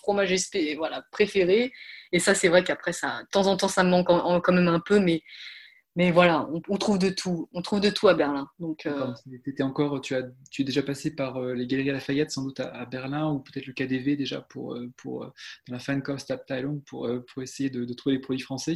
fromage 0.00 0.32
SP, 0.32 0.76
voilà, 0.76 1.02
préféré. 1.12 1.72
Et 2.12 2.18
ça, 2.18 2.34
c'est 2.34 2.48
vrai 2.48 2.64
qu'après, 2.64 2.92
ça, 2.92 3.22
de 3.22 3.28
temps 3.30 3.46
en 3.46 3.56
temps, 3.56 3.68
ça 3.68 3.84
me 3.84 3.90
manque 3.90 4.08
quand 4.08 4.52
même 4.52 4.68
un 4.68 4.80
peu, 4.80 4.98
mais, 4.98 5.22
mais 6.00 6.12
voilà, 6.12 6.48
on, 6.66 6.78
trouve 6.78 6.98
de 6.98 7.10
tout. 7.10 7.46
On 7.52 7.60
trouve 7.60 7.80
de 7.80 7.90
tout 7.90 8.08
à 8.08 8.14
Berlin. 8.14 8.48
Donc, 8.58 8.86
euh, 8.86 9.12
encore, 9.60 10.00
tu, 10.00 10.14
as, 10.14 10.22
tu 10.50 10.62
es 10.62 10.64
déjà 10.64 10.82
passé 10.82 11.14
par 11.14 11.36
euh, 11.36 11.52
les 11.52 11.66
Galeries 11.66 11.90
Lafayette, 11.90 12.30
sans 12.30 12.42
doute 12.42 12.58
à, 12.60 12.86
Berlin, 12.86 13.30
ou 13.30 13.40
peut-être 13.40 13.66
le 13.66 13.74
KDV 13.74 14.16
déjà 14.16 14.40
pour, 14.40 14.72
euh, 14.72 14.90
pour 14.96 15.26
dans 15.68 15.74
la 15.74 15.78
Fankost 15.78 16.30
Abteilung 16.30 16.80
pour, 16.86 17.06
pour 17.30 17.42
essayer 17.42 17.68
de, 17.68 17.84
trouver 17.92 18.16
des 18.16 18.22
produits 18.22 18.42
français 18.42 18.72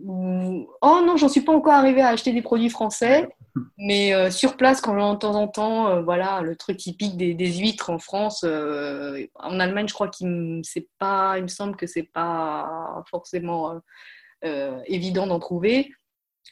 Oh 0.00 1.02
non, 1.04 1.16
j'en 1.16 1.28
suis 1.28 1.40
pas 1.40 1.52
encore 1.52 1.72
arrivé 1.72 2.02
à 2.02 2.10
acheter 2.10 2.32
des 2.32 2.42
produits 2.42 2.70
français. 2.70 3.28
Mais 3.76 4.30
sur 4.30 4.56
place, 4.56 4.80
quand 4.80 4.94
de 4.94 5.18
temps 5.18 5.34
en 5.34 5.48
temps, 5.48 6.04
voilà, 6.04 6.40
le 6.40 6.54
truc 6.54 6.76
typique 6.76 7.16
des, 7.16 7.34
des 7.34 7.52
huîtres 7.52 7.90
en 7.90 7.98
France, 7.98 8.44
en 8.44 9.60
Allemagne, 9.60 9.88
je 9.88 9.94
crois 9.94 10.06
qu'il 10.08 10.60
c'est 10.62 10.86
pas, 11.00 11.36
il 11.36 11.42
me 11.42 11.48
semble 11.48 11.74
que 11.74 11.88
c'est 11.88 12.08
pas 12.12 13.02
forcément 13.10 13.80
évident 14.86 15.26
d'en 15.26 15.40
trouver 15.40 15.90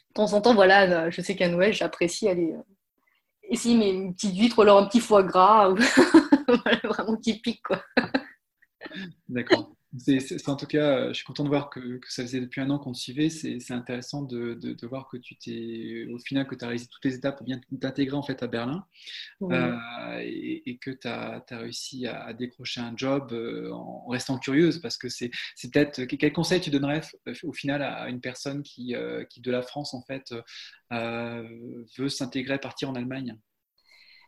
de 0.09 0.13
temps 0.13 0.33
en 0.33 0.41
temps, 0.41 0.53
voilà, 0.53 1.05
euh, 1.05 1.11
je 1.11 1.21
sais 1.21 1.35
qu'à 1.35 1.47
Noël, 1.47 1.73
j'apprécie 1.73 2.27
aller 2.27 2.55
essayer 3.43 3.75
euh, 3.75 3.79
mes 3.79 4.11
petites 4.11 4.37
huîtres 4.37 4.59
ou 4.59 4.61
alors 4.61 4.79
un 4.79 4.85
petit 4.85 4.99
foie 4.99 5.23
gras, 5.23 5.73
vraiment 6.83 7.17
typique. 7.17 7.61
Quoi. 7.63 7.83
D'accord. 9.27 9.73
C'est, 9.97 10.47
en 10.47 10.55
tout 10.55 10.67
cas, 10.67 11.07
je 11.07 11.13
suis 11.13 11.23
content 11.23 11.43
de 11.43 11.49
voir 11.49 11.71
que, 11.71 11.99
ça 12.07 12.21
faisait 12.21 12.41
depuis 12.41 12.61
un 12.61 12.69
an 12.69 12.77
qu'on 12.77 12.91
te 12.91 12.97
suivait. 12.97 13.29
C'est, 13.29 13.71
intéressant 13.71 14.21
de, 14.21 14.53
de, 14.53 14.87
voir 14.87 15.07
que 15.09 15.17
tu 15.17 15.35
t'es, 15.35 16.05
au 16.13 16.19
final, 16.19 16.45
que 16.45 16.53
tu 16.53 16.63
as 16.63 16.67
réalisé 16.67 16.87
toutes 16.91 17.03
les 17.05 17.15
étapes 17.15 17.37
pour 17.37 17.45
bien 17.45 17.59
t'intégrer 17.81 18.15
en 18.15 18.21
fait 18.21 18.43
à 18.43 18.47
Berlin 18.47 18.85
euh, 19.41 20.19
et, 20.21 20.77
que 20.79 20.91
tu 20.91 21.07
as, 21.07 21.43
réussi 21.49 22.05
à, 22.05 22.33
décrocher 22.33 22.81
un 22.81 22.93
job 22.95 23.31
euh, 23.31 23.71
en 23.71 24.05
restant 24.07 24.37
curieuse 24.37 24.79
parce 24.79 24.95
que 24.95 25.09
c'est, 25.09 25.31
peut-être 25.71 26.03
quel 26.03 26.33
conseil 26.33 26.61
tu 26.61 26.69
donnerais 26.69 27.01
euh, 27.27 27.33
au 27.43 27.53
final 27.53 27.81
à 27.81 28.09
une 28.09 28.21
personne 28.21 28.61
qui, 28.61 28.93
qui 29.29 29.41
de 29.41 29.51
la 29.51 29.63
France 29.63 29.95
en 29.95 30.03
fait 30.03 30.33
veut 30.91 32.09
s'intégrer, 32.09 32.59
partir 32.59 32.91
en 32.91 32.95
Allemagne? 32.95 33.35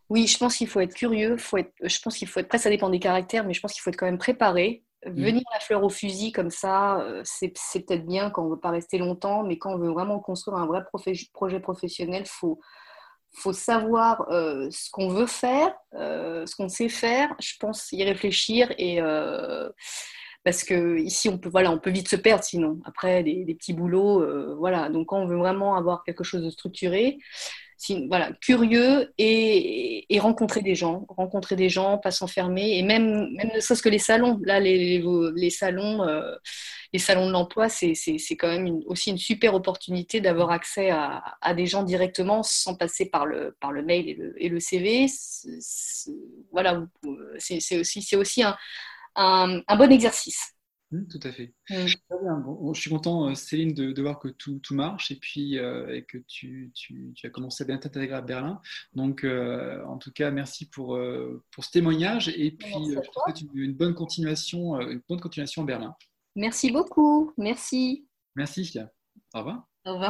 Oui, 0.10 0.26
je 0.28 0.38
pense 0.38 0.58
qu'il 0.58 0.68
faut 0.68 0.80
être 0.80 0.96
curieux, 0.96 1.38
faut 1.38 1.58
être, 1.58 1.72
je 1.84 2.00
pense 2.00 2.18
qu'il 2.18 2.28
faut 2.28 2.40
être, 2.40 2.48
après 2.48 2.58
ça 2.58 2.70
dépend 2.70 2.90
des 2.90 3.00
caractères, 3.00 3.46
mais 3.46 3.54
je 3.54 3.62
pense 3.62 3.74
qu'il 3.74 3.82
faut 3.82 3.92
être 3.92 3.96
quand 3.96 4.08
même 4.08 4.18
préparé. 4.18 4.84
Mm. 5.06 5.24
Venir 5.24 5.44
la 5.54 5.60
fleur 5.60 5.84
au 5.84 5.90
fusil 5.90 6.32
comme 6.32 6.52
ça, 6.52 7.00
euh, 7.02 7.22
c'est 7.24 7.50
peut-être 7.50 8.06
bien 8.06 8.30
quand 8.30 8.44
on 8.44 8.46
ne 8.46 8.52
veut 8.52 8.60
pas 8.60 8.70
rester 8.70 8.98
longtemps, 8.98 9.44
mais 9.44 9.58
quand 9.58 9.74
on 9.74 9.78
veut 9.78 9.92
vraiment 9.92 10.20
construire 10.20 10.58
un 10.58 10.66
vrai 10.66 10.84
projet 11.34 11.60
professionnel, 11.60 12.24
il 12.26 12.30
faut, 12.30 12.60
faut 13.34 13.54
savoir 13.54 14.30
euh, 14.30 14.68
ce 14.70 14.92
qu'on 14.92 15.10
veut 15.10 15.26
faire, 15.26 15.74
euh, 15.96 16.46
ce 16.46 16.56
qu'on 16.56 16.70
sait 16.70 16.90
faire, 16.90 17.34
je 17.40 17.54
pense 17.60 17.92
y 17.92 18.04
réfléchir 18.04 18.72
et 18.78 19.02
parce 20.44 20.64
que 20.64 20.98
ici 20.98 21.30
on 21.30 21.38
peut 21.38 21.50
voilà 21.50 21.72
on 21.72 21.78
peut 21.78 21.92
vite 21.92 22.10
se 22.10 22.16
perdre 22.16 22.44
sinon 22.44 22.80
après 22.86 23.24
des, 23.24 23.56
petits 23.56 23.74
boulots 23.74 24.56
voilà 24.58 24.90
donc 24.90 25.08
quand 25.08 25.20
on 25.20 25.28
veut 25.28 25.38
vraiment 25.38 25.76
avoir 25.76 26.04
quelque 26.04 26.24
chose 26.24 26.44
de 26.44 26.50
structuré 26.50 27.20
voilà, 28.08 28.32
curieux 28.42 29.12
et, 29.18 30.06
rencontrer 30.20 30.62
des 30.62 30.76
gens, 30.76 31.06
rencontrer 31.10 31.56
des 31.56 31.70
gens, 31.70 31.98
pas 31.98 32.12
s'enfermer, 32.12 32.78
et 32.78 32.84
même, 32.84 33.32
même 33.34 33.50
ne 33.56 33.60
serait-ce 33.60 33.82
que 33.82 33.90
les 33.90 33.98
salons. 33.98 34.40
Là, 34.44 34.60
les, 34.60 35.02
les, 35.36 35.50
salons, 35.50 36.04
euh, 36.04 36.36
les 36.94 37.00
salons 37.00 37.26
de 37.26 37.32
l'emploi, 37.32 37.70
c'est 37.70 37.96
quand 38.38 38.50
même 38.50 38.82
aussi 38.86 39.10
une 39.10 39.18
super 39.18 39.56
opportunité 39.56 40.22
d'avoir 40.22 40.52
accès 40.52 40.92
à, 40.92 41.54
des 41.56 41.66
gens 41.66 41.84
directement 41.84 42.44
sans 42.44 42.76
passer 42.76 43.06
par 43.06 43.26
le, 43.26 43.56
par 43.60 43.72
le 43.72 43.82
mail 43.82 44.10
et 44.10 44.14
le, 44.14 44.34
et 44.38 44.50
le 44.50 44.60
CV. 44.60 45.08
voilà, 46.52 46.84
c'est 47.40 47.80
aussi, 47.80 48.16
aussi 48.16 48.44
un, 48.44 48.56
un, 49.16 49.62
un 49.68 49.76
bon 49.76 49.92
exercice. 49.92 50.54
Mmh, 50.92 51.08
tout 51.08 51.20
à 51.24 51.32
fait. 51.32 51.54
Mmh. 51.70 51.88
je 51.88 52.80
suis 52.80 52.90
content, 52.90 53.30
euh, 53.30 53.36
Céline, 53.36 53.74
de, 53.74 54.02
voir 54.02 54.20
que 54.20 54.28
tout, 54.28 54.60
marche 54.72 55.12
et 55.12 55.16
puis 55.16 55.58
euh, 55.58 55.96
et 55.96 56.04
que 56.04 56.18
tu, 56.28 56.74
as 57.24 57.30
commencé 57.30 57.64
à 57.64 57.68
bien 57.68 57.78
t'intégrer 57.78 58.16
à 58.16 58.22
Berlin. 58.22 58.62
Donc, 58.94 59.24
euh, 59.24 59.84
en 59.86 59.98
tout 59.98 60.12
cas, 60.12 60.32
merci 60.32 60.70
pour, 60.70 61.00
pour 61.52 61.64
ce 61.64 61.72
témoignage 61.72 62.30
et 62.30 62.52
puis 62.52 62.74
je 62.90 63.00
te 63.00 63.06
souhaite 63.14 63.42
une, 63.54 63.74
bonne 63.74 63.96
continuation, 63.96 64.80
une 64.82 65.02
bonne 65.08 65.22
continuation 65.22 65.64
à 65.64 65.66
Berlin. 65.66 65.96
Merci 66.36 66.72
beaucoup. 66.72 67.34
Merci. 67.38 68.08
Merci. 68.36 68.72
Au 69.34 69.40
revoir. 69.40 69.68
Au 69.86 69.94
revoir. 69.94 70.10